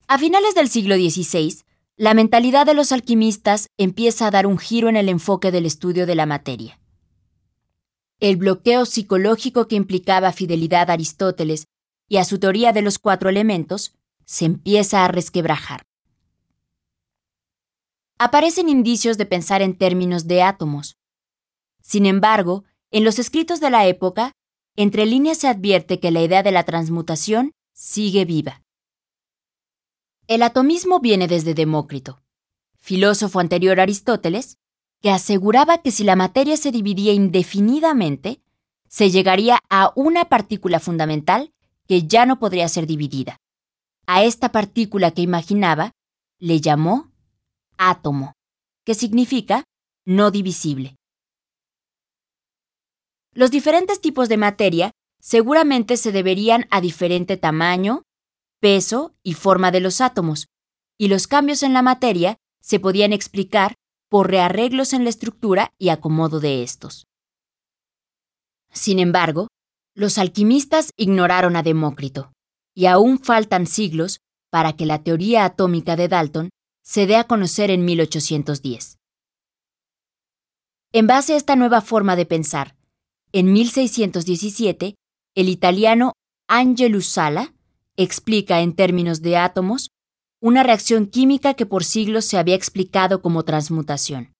A 0.08 0.18
finales 0.18 0.54
del 0.54 0.68
siglo 0.68 0.94
XVI, 0.94 1.62
la 1.96 2.14
mentalidad 2.14 2.66
de 2.66 2.74
los 2.74 2.92
alquimistas 2.92 3.68
empieza 3.76 4.26
a 4.26 4.30
dar 4.30 4.46
un 4.46 4.58
giro 4.58 4.88
en 4.88 4.96
el 4.96 5.08
enfoque 5.08 5.50
del 5.50 5.66
estudio 5.66 6.06
de 6.06 6.14
la 6.14 6.26
materia. 6.26 6.78
El 8.20 8.36
bloqueo 8.36 8.86
psicológico 8.86 9.66
que 9.66 9.76
implicaba 9.76 10.32
fidelidad 10.32 10.90
a 10.90 10.94
Aristóteles 10.94 11.66
y 12.08 12.18
a 12.18 12.24
su 12.24 12.38
teoría 12.38 12.72
de 12.72 12.82
los 12.82 12.98
cuatro 12.98 13.28
elementos 13.28 13.94
se 14.24 14.44
empieza 14.44 15.04
a 15.04 15.08
resquebrajar. 15.08 15.82
Aparecen 18.18 18.68
indicios 18.68 19.18
de 19.18 19.26
pensar 19.26 19.60
en 19.60 19.76
términos 19.76 20.26
de 20.26 20.42
átomos. 20.42 20.96
Sin 21.82 22.06
embargo, 22.06 22.64
en 22.96 23.04
los 23.04 23.18
escritos 23.18 23.60
de 23.60 23.68
la 23.68 23.86
época, 23.86 24.32
entre 24.74 25.04
líneas 25.04 25.36
se 25.36 25.48
advierte 25.48 26.00
que 26.00 26.10
la 26.10 26.22
idea 26.22 26.42
de 26.42 26.50
la 26.50 26.64
transmutación 26.64 27.52
sigue 27.74 28.24
viva. 28.24 28.62
El 30.28 30.42
atomismo 30.42 30.98
viene 31.00 31.28
desde 31.28 31.52
Demócrito, 31.52 32.22
filósofo 32.78 33.38
anterior 33.38 33.80
a 33.80 33.82
Aristóteles, 33.82 34.56
que 35.02 35.10
aseguraba 35.10 35.82
que 35.82 35.90
si 35.90 36.04
la 36.04 36.16
materia 36.16 36.56
se 36.56 36.72
dividía 36.72 37.12
indefinidamente, 37.12 38.40
se 38.88 39.10
llegaría 39.10 39.58
a 39.68 39.92
una 39.94 40.30
partícula 40.30 40.80
fundamental 40.80 41.52
que 41.86 42.04
ya 42.04 42.24
no 42.24 42.38
podría 42.38 42.66
ser 42.66 42.86
dividida. 42.86 43.36
A 44.06 44.24
esta 44.24 44.52
partícula 44.52 45.10
que 45.10 45.20
imaginaba 45.20 45.92
le 46.38 46.62
llamó 46.62 47.12
átomo, 47.76 48.32
que 48.84 48.94
significa 48.94 49.64
no 50.06 50.30
divisible. 50.30 50.95
Los 53.36 53.50
diferentes 53.50 54.00
tipos 54.00 54.30
de 54.30 54.38
materia 54.38 54.92
seguramente 55.20 55.98
se 55.98 56.10
deberían 56.10 56.66
a 56.70 56.80
diferente 56.80 57.36
tamaño, 57.36 58.02
peso 58.60 59.14
y 59.22 59.34
forma 59.34 59.70
de 59.70 59.80
los 59.80 60.00
átomos, 60.00 60.48
y 60.96 61.08
los 61.08 61.26
cambios 61.26 61.62
en 61.62 61.74
la 61.74 61.82
materia 61.82 62.38
se 62.62 62.80
podían 62.80 63.12
explicar 63.12 63.74
por 64.08 64.30
rearreglos 64.30 64.94
en 64.94 65.04
la 65.04 65.10
estructura 65.10 65.74
y 65.76 65.90
acomodo 65.90 66.40
de 66.40 66.62
estos. 66.62 67.04
Sin 68.72 68.98
embargo, 68.98 69.48
los 69.94 70.16
alquimistas 70.16 70.92
ignoraron 70.96 71.56
a 71.56 71.62
Demócrito, 71.62 72.32
y 72.74 72.86
aún 72.86 73.18
faltan 73.18 73.66
siglos 73.66 74.20
para 74.50 74.76
que 74.76 74.86
la 74.86 75.02
teoría 75.02 75.44
atómica 75.44 75.94
de 75.94 76.08
Dalton 76.08 76.48
se 76.82 77.06
dé 77.06 77.16
a 77.16 77.24
conocer 77.24 77.70
en 77.70 77.84
1810. 77.84 78.96
En 80.92 81.06
base 81.06 81.34
a 81.34 81.36
esta 81.36 81.54
nueva 81.54 81.82
forma 81.82 82.16
de 82.16 82.24
pensar, 82.24 82.75
en 83.32 83.52
1617, 83.52 84.94
el 85.34 85.48
italiano 85.48 86.12
Angelo 86.48 87.00
Sala 87.00 87.54
explica 87.96 88.60
en 88.60 88.74
términos 88.74 89.22
de 89.22 89.36
átomos 89.36 89.90
una 90.40 90.62
reacción 90.62 91.06
química 91.06 91.54
que 91.54 91.66
por 91.66 91.84
siglos 91.84 92.24
se 92.24 92.38
había 92.38 92.54
explicado 92.54 93.22
como 93.22 93.44
transmutación. 93.44 94.32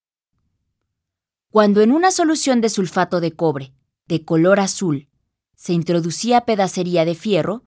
Cuando 1.51 1.81
en 1.81 1.91
una 1.91 2.11
solución 2.11 2.61
de 2.61 2.69
sulfato 2.69 3.21
de 3.21 3.33
cobre, 3.33 3.73
de 4.07 4.25
color 4.25 4.61
azul, 4.61 5.09
se 5.57 5.73
introducía 5.73 6.43
pedacería 6.43 7.05
de 7.05 7.15
fierro, 7.15 7.65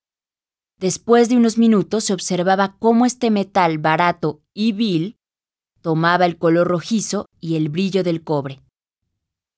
después 0.77 1.27
de 1.27 1.37
unos 1.37 1.57
minutos 1.57 2.05
se 2.05 2.13
observaba 2.13 2.77
cómo 2.77 3.05
este 3.05 3.31
metal 3.31 3.79
barato 3.79 4.41
y 4.53 4.73
vil 4.73 5.17
tomaba 5.81 6.25
el 6.25 6.37
color 6.37 6.67
rojizo 6.67 7.25
y 7.39 7.55
el 7.55 7.69
brillo 7.69 8.03
del 8.03 8.23
cobre. 8.23 8.61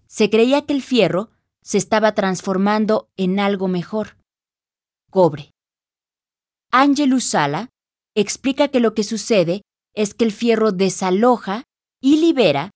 Se 0.07 0.29
creía 0.29 0.65
que 0.65 0.73
el 0.73 0.81
fierro 0.81 1.29
se 1.63 1.77
estaba 1.77 2.13
transformando 2.13 3.09
en 3.17 3.39
algo 3.39 3.67
mejor, 3.67 4.17
cobre. 5.09 5.51
Angelus 6.71 7.25
Sala 7.25 7.69
explica 8.15 8.69
que 8.69 8.79
lo 8.79 8.93
que 8.93 9.03
sucede 9.03 9.61
es 9.93 10.13
que 10.13 10.25
el 10.25 10.31
fierro 10.31 10.71
desaloja 10.71 11.63
y 12.01 12.17
libera 12.17 12.71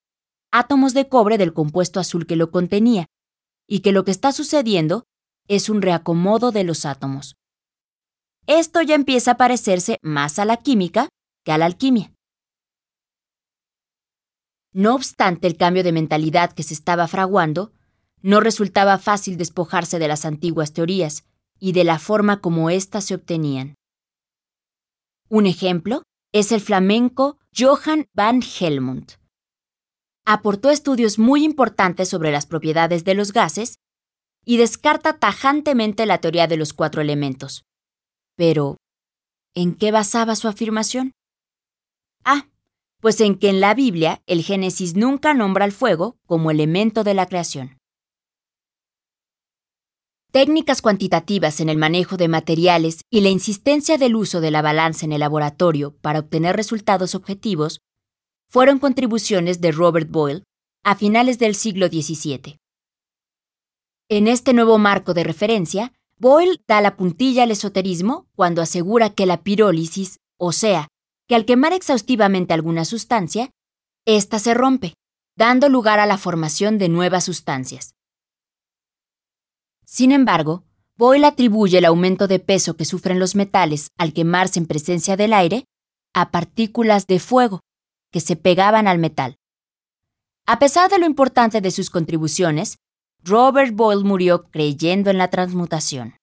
átomos 0.51 0.93
de 0.93 1.09
cobre 1.09 1.37
del 1.37 1.53
compuesto 1.53 1.99
azul 1.99 2.25
que 2.25 2.35
lo 2.35 2.51
contenía, 2.51 3.07
y 3.67 3.79
que 3.79 3.91
lo 3.91 4.05
que 4.05 4.11
está 4.11 4.31
sucediendo 4.31 5.05
es 5.47 5.69
un 5.69 5.81
reacomodo 5.81 6.51
de 6.51 6.63
los 6.63 6.85
átomos. 6.85 7.35
Esto 8.47 8.81
ya 8.81 8.95
empieza 8.95 9.31
a 9.31 9.37
parecerse 9.37 9.97
más 10.01 10.39
a 10.39 10.45
la 10.45 10.57
química 10.57 11.09
que 11.43 11.51
a 11.51 11.57
la 11.57 11.65
alquimia. 11.65 12.13
No 14.71 14.93
obstante 14.93 15.47
el 15.47 15.57
cambio 15.57 15.83
de 15.83 15.91
mentalidad 15.91 16.51
que 16.51 16.63
se 16.63 16.73
estaba 16.73 17.07
fraguando, 17.07 17.71
no 18.25 18.39
resultaba 18.39 18.97
fácil 18.97 19.37
despojarse 19.37 19.99
de 19.99 20.07
las 20.07 20.25
antiguas 20.25 20.73
teorías 20.73 21.25
y 21.59 21.73
de 21.73 21.83
la 21.83 21.99
forma 21.99 22.41
como 22.41 22.71
éstas 22.71 23.05
se 23.05 23.13
obtenían. 23.13 23.75
Un 25.29 25.45
ejemplo 25.45 26.01
es 26.31 26.51
el 26.51 26.59
flamenco 26.59 27.37
Johann 27.55 28.07
van 28.15 28.41
Helmont. 28.41 29.11
Aportó 30.25 30.71
estudios 30.71 31.19
muy 31.19 31.43
importantes 31.43 32.09
sobre 32.09 32.31
las 32.31 32.47
propiedades 32.47 33.05
de 33.05 33.13
los 33.13 33.31
gases 33.31 33.77
y 34.43 34.57
descarta 34.57 35.19
tajantemente 35.19 36.07
la 36.07 36.17
teoría 36.17 36.47
de 36.47 36.57
los 36.57 36.73
cuatro 36.73 37.03
elementos. 37.03 37.63
Pero, 38.35 38.77
¿en 39.53 39.75
qué 39.75 39.91
basaba 39.91 40.35
su 40.35 40.47
afirmación? 40.47 41.11
Ah, 42.23 42.47
pues 43.01 43.21
en 43.21 43.37
que 43.37 43.49
en 43.49 43.61
la 43.61 43.75
Biblia 43.75 44.23
el 44.25 44.41
Génesis 44.41 44.95
nunca 44.95 45.35
nombra 45.35 45.63
al 45.63 45.71
fuego 45.71 46.17
como 46.25 46.49
elemento 46.49 47.03
de 47.03 47.13
la 47.13 47.27
creación. 47.27 47.77
Técnicas 50.35 50.81
cuantitativas 50.81 51.61
en 51.61 51.69
el 51.69 51.77
manejo 51.77 52.17
de 52.17 52.27
materiales 52.27 52.99
y 53.09 53.21
la 53.21 53.29
insistencia 53.29 53.97
del 53.97 54.17
uso 54.17 54.41
de 54.41 54.51
la 54.51 54.61
balanza 54.61 55.05
en 55.05 55.13
el 55.13 55.21
laboratorio 55.21 55.95
para 56.01 56.19
obtener 56.19 56.57
resultados 56.57 57.15
objetivos 57.15 57.79
fueron 58.51 58.79
contribuciones 58.79 59.61
de 59.61 59.71
Robert 59.71 60.11
Boyle 60.11 60.43
a 60.83 60.97
finales 60.97 61.39
del 61.39 61.55
siglo 61.55 61.87
XVII. 61.87 62.57
En 64.09 64.27
este 64.27 64.51
nuevo 64.51 64.77
marco 64.77 65.13
de 65.13 65.23
referencia, 65.23 65.93
Boyle 66.19 66.59
da 66.67 66.81
la 66.81 66.97
puntilla 66.97 67.43
al 67.43 67.51
esoterismo 67.51 68.27
cuando 68.35 68.61
asegura 68.61 69.11
que 69.11 69.25
la 69.25 69.41
pirólisis, 69.41 70.17
o 70.37 70.51
sea, 70.51 70.89
que 71.29 71.35
al 71.35 71.45
quemar 71.45 71.71
exhaustivamente 71.71 72.53
alguna 72.53 72.83
sustancia, 72.83 73.51
ésta 74.05 74.39
se 74.39 74.53
rompe, 74.53 74.95
dando 75.37 75.69
lugar 75.69 76.01
a 76.01 76.05
la 76.05 76.17
formación 76.17 76.77
de 76.77 76.89
nuevas 76.89 77.23
sustancias. 77.23 77.94
Sin 79.95 80.11
embargo, 80.11 80.65
Boyle 80.97 81.23
atribuye 81.23 81.77
el 81.77 81.85
aumento 81.85 82.27
de 82.27 82.39
peso 82.39 82.75
que 82.75 82.83
sufren 82.83 83.17
los 83.17 83.33
metales 83.33 83.91
al 83.97 84.11
quemarse 84.11 84.59
en 84.59 84.65
presencia 84.65 85.15
del 85.15 85.31
aire 85.31 85.63
a 86.13 86.31
partículas 86.31 87.07
de 87.07 87.17
fuego 87.19 87.61
que 88.11 88.19
se 88.19 88.35
pegaban 88.35 88.89
al 88.89 88.97
metal. 88.97 89.37
A 90.45 90.59
pesar 90.59 90.91
de 90.91 90.99
lo 90.99 91.05
importante 91.05 91.61
de 91.61 91.71
sus 91.71 91.89
contribuciones, 91.89 92.75
Robert 93.23 93.73
Boyle 93.73 94.03
murió 94.03 94.49
creyendo 94.49 95.11
en 95.11 95.17
la 95.17 95.29
transmutación. 95.29 96.17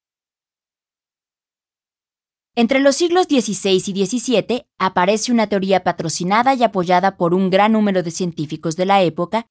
Entre 2.54 2.78
los 2.78 2.94
siglos 2.94 3.24
XVI 3.24 3.82
y 3.86 4.06
XVII 4.06 4.66
aparece 4.78 5.32
una 5.32 5.46
teoría 5.46 5.82
patrocinada 5.82 6.52
y 6.52 6.62
apoyada 6.62 7.16
por 7.16 7.32
un 7.32 7.48
gran 7.48 7.72
número 7.72 8.02
de 8.02 8.10
científicos 8.10 8.76
de 8.76 8.84
la 8.84 9.00
época 9.02 9.46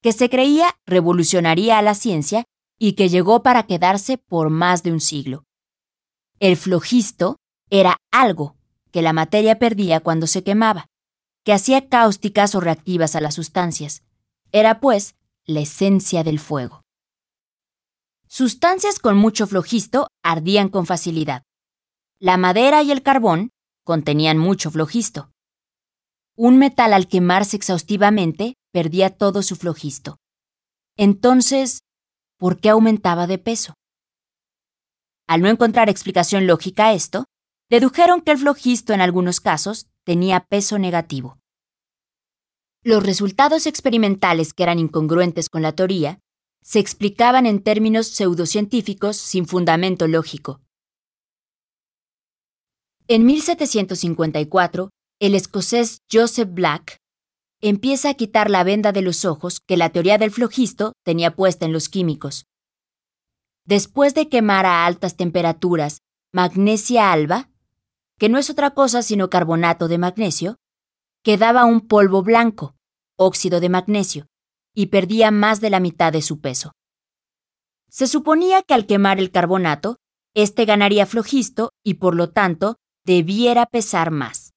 que 0.00 0.12
se 0.12 0.30
creía 0.30 0.78
revolucionaría 0.86 1.76
a 1.76 1.82
la 1.82 1.94
ciencia 1.94 2.46
y 2.82 2.94
que 2.94 3.10
llegó 3.10 3.42
para 3.42 3.64
quedarse 3.64 4.16
por 4.16 4.48
más 4.48 4.82
de 4.82 4.90
un 4.90 5.00
siglo. 5.00 5.44
El 6.40 6.56
flojisto 6.56 7.36
era 7.68 7.98
algo 8.10 8.56
que 8.90 9.02
la 9.02 9.12
materia 9.12 9.58
perdía 9.58 10.00
cuando 10.00 10.26
se 10.26 10.42
quemaba, 10.42 10.86
que 11.44 11.52
hacía 11.52 11.88
cáusticas 11.88 12.54
o 12.54 12.60
reactivas 12.60 13.14
a 13.14 13.20
las 13.20 13.34
sustancias. 13.34 14.02
Era, 14.50 14.80
pues, 14.80 15.14
la 15.44 15.60
esencia 15.60 16.24
del 16.24 16.40
fuego. 16.40 16.80
Sustancias 18.26 18.98
con 18.98 19.16
mucho 19.16 19.46
flogisto 19.46 20.08
ardían 20.22 20.70
con 20.70 20.86
facilidad. 20.86 21.42
La 22.18 22.38
madera 22.38 22.82
y 22.82 22.92
el 22.92 23.02
carbón 23.02 23.50
contenían 23.84 24.38
mucho 24.38 24.70
flogisto. 24.70 25.30
Un 26.34 26.56
metal 26.56 26.94
al 26.94 27.08
quemarse 27.08 27.56
exhaustivamente 27.56 28.54
perdía 28.72 29.10
todo 29.10 29.42
su 29.42 29.56
flogisto. 29.56 30.16
Entonces, 30.96 31.82
¿por 32.40 32.58
qué 32.58 32.70
aumentaba 32.70 33.26
de 33.26 33.36
peso? 33.36 33.74
Al 35.28 35.42
no 35.42 35.48
encontrar 35.50 35.90
explicación 35.90 36.46
lógica 36.46 36.86
a 36.86 36.94
esto, 36.94 37.26
dedujeron 37.68 38.22
que 38.22 38.32
el 38.32 38.38
flogisto 38.38 38.94
en 38.94 39.02
algunos 39.02 39.40
casos 39.40 39.86
tenía 40.04 40.40
peso 40.40 40.78
negativo. 40.78 41.38
Los 42.82 43.04
resultados 43.04 43.66
experimentales 43.66 44.54
que 44.54 44.62
eran 44.62 44.78
incongruentes 44.78 45.50
con 45.50 45.60
la 45.60 45.72
teoría 45.72 46.18
se 46.62 46.78
explicaban 46.78 47.44
en 47.44 47.62
términos 47.62 48.06
pseudocientíficos 48.06 49.18
sin 49.18 49.46
fundamento 49.46 50.08
lógico. 50.08 50.62
En 53.06 53.26
1754, 53.26 54.88
el 55.20 55.34
escocés 55.34 55.98
Joseph 56.10 56.48
Black 56.50 56.99
empieza 57.60 58.10
a 58.10 58.14
quitar 58.14 58.50
la 58.50 58.64
venda 58.64 58.92
de 58.92 59.02
los 59.02 59.24
ojos 59.24 59.60
que 59.60 59.76
la 59.76 59.90
teoría 59.90 60.18
del 60.18 60.30
flogisto 60.30 60.94
tenía 61.04 61.34
puesta 61.34 61.66
en 61.66 61.72
los 61.72 61.88
químicos. 61.88 62.46
Después 63.64 64.14
de 64.14 64.28
quemar 64.28 64.66
a 64.66 64.86
altas 64.86 65.16
temperaturas 65.16 66.02
magnesia 66.32 67.12
alba, 67.12 67.50
que 68.18 68.28
no 68.28 68.38
es 68.38 68.50
otra 68.50 68.70
cosa 68.70 69.02
sino 69.02 69.30
carbonato 69.30 69.88
de 69.88 69.98
magnesio, 69.98 70.56
quedaba 71.22 71.64
un 71.64 71.86
polvo 71.86 72.22
blanco, 72.22 72.76
óxido 73.16 73.60
de 73.60 73.68
magnesio, 73.68 74.26
y 74.74 74.86
perdía 74.86 75.30
más 75.30 75.60
de 75.60 75.70
la 75.70 75.80
mitad 75.80 76.12
de 76.12 76.22
su 76.22 76.40
peso. 76.40 76.72
Se 77.88 78.06
suponía 78.06 78.62
que 78.62 78.74
al 78.74 78.86
quemar 78.86 79.18
el 79.18 79.30
carbonato, 79.30 79.96
éste 80.34 80.64
ganaría 80.64 81.06
flogisto 81.06 81.72
y 81.84 81.94
por 81.94 82.14
lo 82.14 82.30
tanto 82.30 82.76
debiera 83.04 83.66
pesar 83.66 84.10
más. 84.10 84.52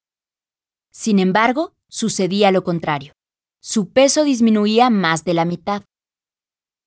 Sin 0.91 1.17
embargo, 1.17 1.73
sucedía 1.93 2.51
lo 2.51 2.63
contrario. 2.63 3.13
Su 3.61 3.91
peso 3.91 4.23
disminuía 4.23 4.89
más 4.89 5.23
de 5.23 5.35
la 5.35 5.45
mitad. 5.45 5.83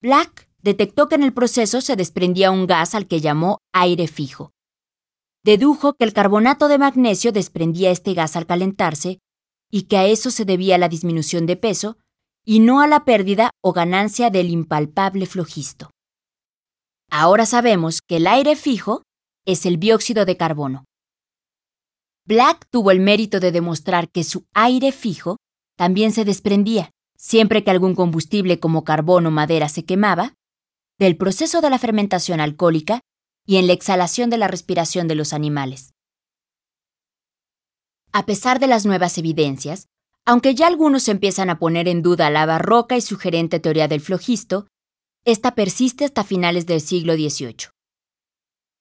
Black 0.03 0.49
detectó 0.59 1.09
que 1.09 1.14
en 1.14 1.23
el 1.23 1.33
proceso 1.33 1.81
se 1.81 1.95
desprendía 1.95 2.51
un 2.51 2.66
gas 2.66 2.95
al 2.97 3.07
que 3.07 3.21
llamó 3.21 3.59
aire 3.73 4.09
fijo. 4.09 4.51
Dedujo 5.45 5.95
que 5.95 6.05
el 6.05 6.12
carbonato 6.12 6.66
de 6.66 6.79
magnesio 6.79 7.31
desprendía 7.31 7.92
este 7.92 8.14
gas 8.14 8.35
al 8.35 8.47
calentarse 8.47 9.21
y 9.71 9.83
que 9.83 9.97
a 9.97 10.07
eso 10.07 10.33
se 10.33 10.45
debía 10.45 10.77
la 10.77 10.88
disminución 10.88 11.47
de 11.47 11.57
peso 11.57 11.99
y 12.45 12.59
no 12.59 12.81
a 12.81 12.88
la 12.88 13.05
pérdida 13.05 13.51
o 13.62 13.73
ganancia 13.73 14.31
del 14.31 14.51
impalpable 14.51 15.27
flogisto. 15.27 15.90
Ahora 17.11 17.47
sabemos 17.47 18.01
que 18.03 18.16
el 18.16 18.27
aire 18.27 18.57
fijo 18.57 19.03
es 19.45 19.66
el 19.66 19.79
dióxido 19.79 20.25
de 20.25 20.37
carbono. 20.37 20.85
Black 22.27 22.67
tuvo 22.71 22.91
el 22.91 23.01
mérito 23.01 23.39
de 23.39 23.53
demostrar 23.53 24.11
que 24.11 24.25
su 24.25 24.47
aire 24.53 24.91
fijo 24.91 25.37
también 25.77 26.12
se 26.12 26.25
desprendía, 26.25 26.91
siempre 27.17 27.62
que 27.62 27.71
algún 27.71 27.95
combustible 27.95 28.59
como 28.59 28.83
carbón 28.83 29.27
o 29.27 29.31
madera 29.31 29.69
se 29.69 29.85
quemaba, 29.85 30.35
del 30.99 31.17
proceso 31.17 31.61
de 31.61 31.71
la 31.71 31.79
fermentación 31.79 32.41
alcohólica 32.41 33.01
y 33.47 33.57
en 33.57 33.69
la 33.69 33.75
exhalación 33.75 34.29
de 34.29 34.39
la 34.39 34.49
respiración 34.49 35.07
de 35.07 35.15
los 35.15 35.33
animales. 35.33 35.95
A 38.12 38.27
pesar 38.27 38.59
de 38.59 38.67
las 38.67 38.87
nuevas 38.87 39.19
evidencias, 39.19 39.87
aunque 40.25 40.55
ya 40.55 40.67
algunos 40.67 41.07
empiezan 41.09 41.51
a 41.51 41.59
poner 41.61 41.87
en 41.87 42.03
duda 42.03 42.31
la 42.31 42.47
barroca 42.47 42.97
y 42.97 43.03
sugerente 43.03 43.61
teoría 43.61 43.87
del 43.87 44.01
flogisto, 44.01 44.67
esta 45.25 45.55
persiste 45.55 46.05
hasta 46.05 46.25
finales 46.25 46.67
del 46.67 46.81
siglo 46.81 47.15
XVIII. 47.15 47.76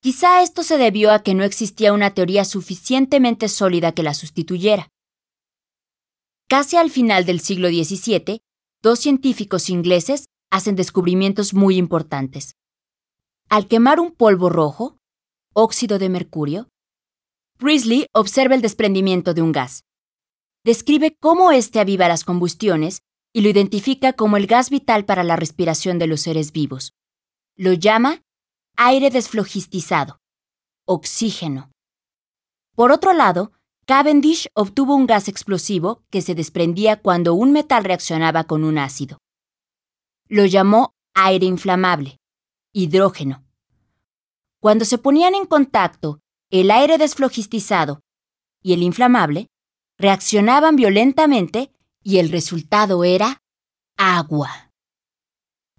Quizá 0.06 0.44
esto 0.44 0.62
se 0.62 0.78
debió 0.78 1.12
a 1.12 1.24
que 1.24 1.34
no 1.34 1.44
existía 1.44 1.92
una 1.92 2.14
teoría 2.14 2.46
suficientemente 2.46 3.50
sólida 3.50 3.92
que 3.94 4.04
la 4.04 4.14
sustituyera. 4.14 4.90
Casi 6.48 6.78
al 6.78 6.92
final 6.92 7.26
del 7.26 7.40
siglo 7.40 7.70
XVII, 7.70 8.40
dos 8.84 9.00
científicos 9.00 9.68
ingleses 9.68 10.28
hacen 10.52 10.76
descubrimientos 10.76 11.56
muy 11.56 11.78
importantes. 11.78 12.54
Al 13.50 13.68
quemar 13.68 14.00
un 14.00 14.12
polvo 14.12 14.52
rojo, 14.52 15.00
óxido 15.54 15.98
de 15.98 16.10
mercurio, 16.10 16.70
Priestley 17.58 18.06
observa 18.14 18.54
el 18.54 18.62
desprendimiento 18.62 19.34
de 19.34 19.42
un 19.42 19.52
gas. 19.52 19.86
Describe 20.64 21.18
cómo 21.20 21.52
éste 21.52 21.80
aviva 21.80 22.08
las 22.08 22.24
combustiones 22.24 23.02
y 23.34 23.42
lo 23.42 23.50
identifica 23.50 24.14
como 24.14 24.38
el 24.38 24.46
gas 24.46 24.70
vital 24.70 25.06
para 25.06 25.24
la 25.24 25.36
respiración 25.36 25.98
de 25.98 26.06
los 26.06 26.22
seres 26.22 26.52
vivos. 26.52 26.94
Lo 27.58 27.74
llama 27.74 28.22
aire 28.78 29.10
desflogistizado, 29.10 30.20
oxígeno. 30.86 31.72
Por 32.76 32.92
otro 32.92 33.14
lado, 33.14 33.54
Cavendish 33.86 34.48
obtuvo 34.54 34.96
un 34.96 35.06
gas 35.06 35.28
explosivo 35.28 36.04
que 36.10 36.22
se 36.22 36.36
desprendía 36.36 37.02
cuando 37.02 37.34
un 37.34 37.52
metal 37.52 37.84
reaccionaba 37.84 38.46
con 38.46 38.64
un 38.64 38.78
ácido. 38.78 39.20
Lo 40.28 40.46
llamó 40.46 40.94
aire 41.14 41.46
inflamable, 41.46 42.18
hidrógeno. 42.74 43.46
Cuando 44.60 44.86
se 44.86 44.98
ponían 44.98 45.36
en 45.36 45.46
contacto 45.46 46.20
el 46.50 46.72
aire 46.72 46.98
desflogistizado 46.98 48.02
y 48.62 48.74
el 48.74 48.82
inflamable 48.82 49.48
reaccionaban 49.98 50.76
violentamente 50.76 51.72
y 52.04 52.18
el 52.18 52.30
resultado 52.32 53.04
era 53.04 53.44
agua. 53.98 54.65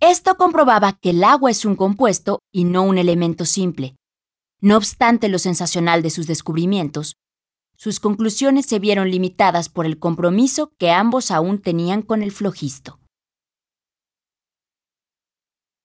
Esto 0.00 0.37
comprobaba 0.37 0.98
que 1.00 1.11
el 1.11 1.24
agua 1.24 1.50
es 1.50 1.64
un 1.64 1.76
compuesto 1.76 2.40
y 2.52 2.64
no 2.64 2.82
un 2.82 2.98
elemento 2.98 3.44
simple. 3.44 3.96
No 4.61 4.76
obstante 4.76 5.28
lo 5.28 5.38
sensacional 5.38 6.02
de 6.02 6.11
sus 6.11 6.26
descubrimientos, 6.26 7.16
sus 7.76 8.00
conclusiones 8.00 8.66
se 8.66 8.78
vieron 8.78 9.11
limitadas 9.11 9.68
por 9.68 9.85
el 9.85 9.98
compromiso 9.98 10.72
que 10.78 10.90
ambos 10.90 11.30
aún 11.30 11.61
tenían 11.61 12.02
con 12.02 12.22
el 12.22 12.32
flogisto. 12.32 12.98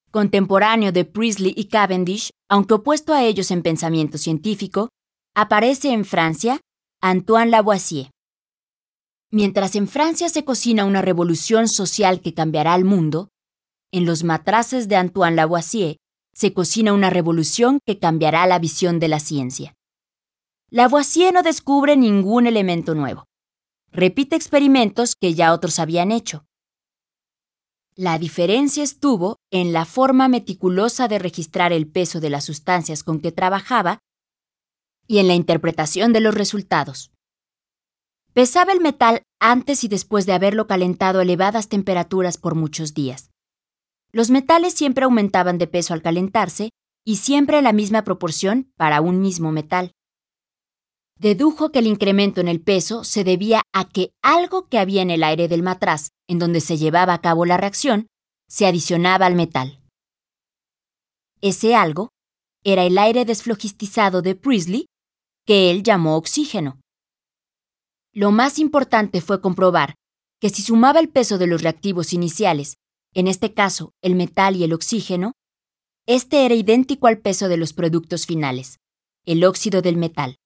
Contemporáneo 0.10 0.92
de 0.92 1.06
Priestley 1.06 1.54
y 1.56 1.66
Cavendish, 1.66 2.32
aunque 2.50 2.76
opuesto 2.76 3.14
a 3.14 3.24
ellos 3.24 3.52
en 3.52 3.62
pensamiento 3.62 4.18
científico, 4.18 4.90
aparece 5.36 5.92
en 5.92 6.06
Francia 6.06 6.60
Antoine 7.02 7.52
Lavoisier. 7.52 8.10
Mientras 9.32 9.76
en 9.76 9.88
Francia 9.88 10.28
se 10.28 10.44
cocina 10.44 10.84
una 10.84 11.02
revolución 11.02 11.68
social 11.70 12.20
que 12.20 12.34
cambiará 12.34 12.74
al 12.74 12.84
mundo, 12.84 13.30
en 13.92 14.06
los 14.06 14.24
matraces 14.24 14.88
de 14.88 14.96
Antoine 14.96 15.36
Lavoisier 15.36 15.98
se 16.34 16.54
cocina 16.54 16.94
una 16.94 17.10
revolución 17.10 17.80
que 17.86 18.00
cambiará 18.00 18.46
la 18.48 18.60
visión 18.60 19.00
de 19.00 19.08
la 19.08 19.20
ciencia. 19.20 19.74
Lavoisier 20.70 21.34
no 21.34 21.44
descubre 21.44 21.98
ningún 21.98 22.48
elemento 22.48 22.96
nuevo. 22.96 23.26
Repite 23.92 24.38
experimentos 24.38 25.16
que 25.20 25.34
ya 25.34 25.54
otros 25.54 25.80
habían 25.80 26.12
hecho. 26.12 26.46
La 27.96 28.18
diferencia 28.18 28.84
estuvo 28.84 29.36
en 29.52 29.74
la 29.74 29.84
forma 29.84 30.30
meticulosa 30.30 31.10
de 31.10 31.20
registrar 31.20 31.74
el 31.74 31.92
peso 31.92 32.22
de 32.22 32.30
las 32.30 32.46
sustancias 32.46 33.04
con 33.04 33.20
que 33.20 33.34
trabajaba 33.34 34.00
y 35.08 35.18
en 35.18 35.28
la 35.28 35.36
interpretación 35.36 36.14
de 36.14 36.22
los 36.22 36.34
resultados. 36.34 37.12
Pesaba 38.34 38.72
el 38.72 38.80
metal 38.80 39.24
antes 39.42 39.84
y 39.84 39.90
después 39.90 40.26
de 40.26 40.32
haberlo 40.32 40.68
calentado 40.68 41.20
a 41.20 41.24
elevadas 41.24 41.68
temperaturas 41.68 42.38
por 42.38 42.56
muchos 42.56 42.94
días. 42.94 43.31
Los 44.12 44.30
metales 44.30 44.74
siempre 44.74 45.06
aumentaban 45.06 45.58
de 45.58 45.68
peso 45.68 45.94
al 45.94 46.02
calentarse 46.02 46.70
y 47.06 47.18
siempre 47.18 47.58
en 47.58 47.64
la 47.64 47.74
misma 47.74 48.04
proporción 48.04 48.72
para 48.78 49.02
un 49.02 49.22
mismo 49.22 49.52
metal 49.52 49.94
dedujo 51.22 51.72
que 51.72 51.78
el 51.80 51.86
incremento 51.86 52.42
en 52.42 52.48
el 52.48 52.62
peso 52.62 53.04
se 53.04 53.24
debía 53.24 53.62
a 53.74 53.88
que 53.88 54.12
algo 54.24 54.68
que 54.68 54.80
había 54.80 55.04
en 55.04 55.12
el 55.12 55.24
aire 55.24 55.48
del 55.48 55.62
matraz, 55.62 56.10
en 56.28 56.40
donde 56.40 56.62
se 56.62 56.78
llevaba 56.78 57.14
a 57.14 57.22
cabo 57.22 57.46
la 57.46 57.58
reacción, 57.58 58.08
se 58.50 58.66
adicionaba 58.66 59.28
al 59.28 59.36
metal. 59.36 59.80
Ese 61.40 61.76
algo 61.76 62.10
era 62.64 62.86
el 62.86 62.98
aire 62.98 63.24
desflogistizado 63.24 64.24
de 64.24 64.34
Priestley, 64.34 64.88
que 65.46 65.70
él 65.70 65.84
llamó 65.84 66.16
oxígeno. 66.16 66.82
Lo 68.14 68.32
más 68.32 68.58
importante 68.58 69.22
fue 69.22 69.42
comprobar 69.42 69.94
que 70.40 70.50
si 70.50 70.64
sumaba 70.64 71.00
el 71.00 71.10
peso 71.10 71.38
de 71.38 71.46
los 71.46 71.62
reactivos 71.62 72.14
iniciales, 72.14 72.78
en 73.14 73.28
este 73.28 73.54
caso 73.54 73.94
el 74.02 74.16
metal 74.16 74.56
y 74.56 74.64
el 74.64 74.74
oxígeno, 74.74 75.34
este 76.06 76.46
era 76.46 76.56
idéntico 76.56 77.08
al 77.08 77.20
peso 77.20 77.48
de 77.48 77.58
los 77.58 77.74
productos 77.74 78.26
finales, 78.26 78.80
el 79.26 79.44
óxido 79.44 79.82
del 79.82 79.98
metal. 79.98 80.38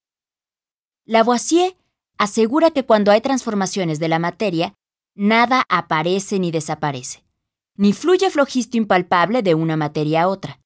Lavoisier 1.06 1.78
asegura 2.18 2.72
que 2.72 2.86
cuando 2.86 3.12
hay 3.12 3.22
transformaciones 3.22 4.00
de 4.00 4.10
la 4.10 4.20
materia, 4.20 4.74
nada 5.16 5.64
aparece 5.70 6.40
ni 6.40 6.52
desaparece, 6.52 7.24
ni 7.76 7.94
fluye 7.94 8.30
flogisto 8.30 8.78
impalpable 8.78 9.44
de 9.44 9.56
una 9.56 9.78
materia 9.78 10.24
a 10.24 10.28
otra. 10.28 10.60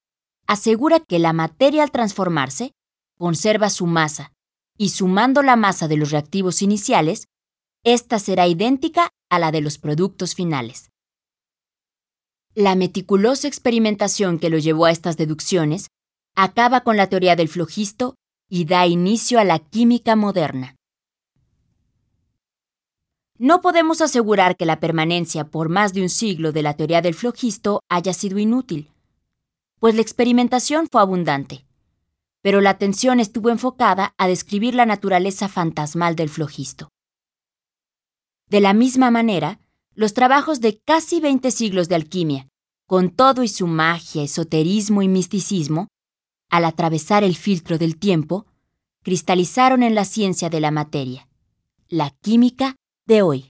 Asegura 0.47 0.99
que 0.99 1.19
la 1.19 1.33
materia 1.33 1.83
al 1.83 1.91
transformarse 1.91 2.73
conserva 3.17 3.69
su 3.69 3.85
masa, 3.85 4.33
y 4.77 4.89
sumando 4.89 5.43
la 5.43 5.55
masa 5.55 5.87
de 5.87 5.97
los 5.97 6.09
reactivos 6.09 6.61
iniciales, 6.61 7.27
esta 7.83 8.17
será 8.17 8.47
idéntica 8.47 9.09
a 9.29 9.39
la 9.39 9.51
de 9.51 9.61
los 9.61 9.77
productos 9.77 10.35
finales. 10.35 10.88
La 12.55 12.75
meticulosa 12.75 13.47
experimentación 13.47 14.39
que 14.39 14.49
lo 14.49 14.57
llevó 14.57 14.85
a 14.85 14.91
estas 14.91 15.17
deducciones 15.17 15.87
acaba 16.35 16.81
con 16.81 16.97
la 16.97 17.07
teoría 17.07 17.35
del 17.35 17.47
flogisto 17.47 18.15
y 18.49 18.65
da 18.65 18.87
inicio 18.87 19.39
a 19.39 19.43
la 19.43 19.59
química 19.59 20.15
moderna. 20.15 20.75
No 23.37 23.61
podemos 23.61 24.01
asegurar 24.01 24.57
que 24.57 24.65
la 24.65 24.79
permanencia 24.79 25.45
por 25.45 25.69
más 25.69 25.93
de 25.93 26.01
un 26.01 26.09
siglo 26.09 26.51
de 26.51 26.63
la 26.63 26.75
teoría 26.75 27.01
del 27.01 27.13
flogisto 27.13 27.81
haya 27.87 28.13
sido 28.13 28.39
inútil, 28.39 28.91
pues 29.79 29.95
la 29.95 30.01
experimentación 30.01 30.87
fue 30.91 31.01
abundante, 31.01 31.65
pero 32.41 32.59
la 32.59 32.71
atención 32.71 33.19
estuvo 33.19 33.49
enfocada 33.49 34.13
a 34.17 34.27
describir 34.27 34.75
la 34.75 34.85
naturaleza 34.85 35.47
fantasmal 35.47 36.15
del 36.15 36.29
flogisto. 36.29 36.89
De 38.47 38.59
la 38.59 38.73
misma 38.73 39.11
manera, 39.11 39.59
los 39.99 40.13
trabajos 40.13 40.61
de 40.61 40.79
casi 40.79 41.19
20 41.19 41.51
siglos 41.51 41.89
de 41.89 41.95
alquimia, 41.95 42.47
con 42.87 43.09
todo 43.09 43.43
y 43.43 43.49
su 43.49 43.67
magia, 43.67 44.23
esoterismo 44.23 45.01
y 45.01 45.09
misticismo, 45.09 45.89
al 46.49 46.63
atravesar 46.63 47.25
el 47.25 47.35
filtro 47.35 47.77
del 47.77 47.99
tiempo, 47.99 48.45
cristalizaron 49.03 49.83
en 49.83 49.95
la 49.95 50.05
ciencia 50.05 50.49
de 50.49 50.61
la 50.61 50.71
materia, 50.71 51.27
la 51.89 52.11
química 52.21 52.77
de 53.07 53.23
hoy. 53.23 53.48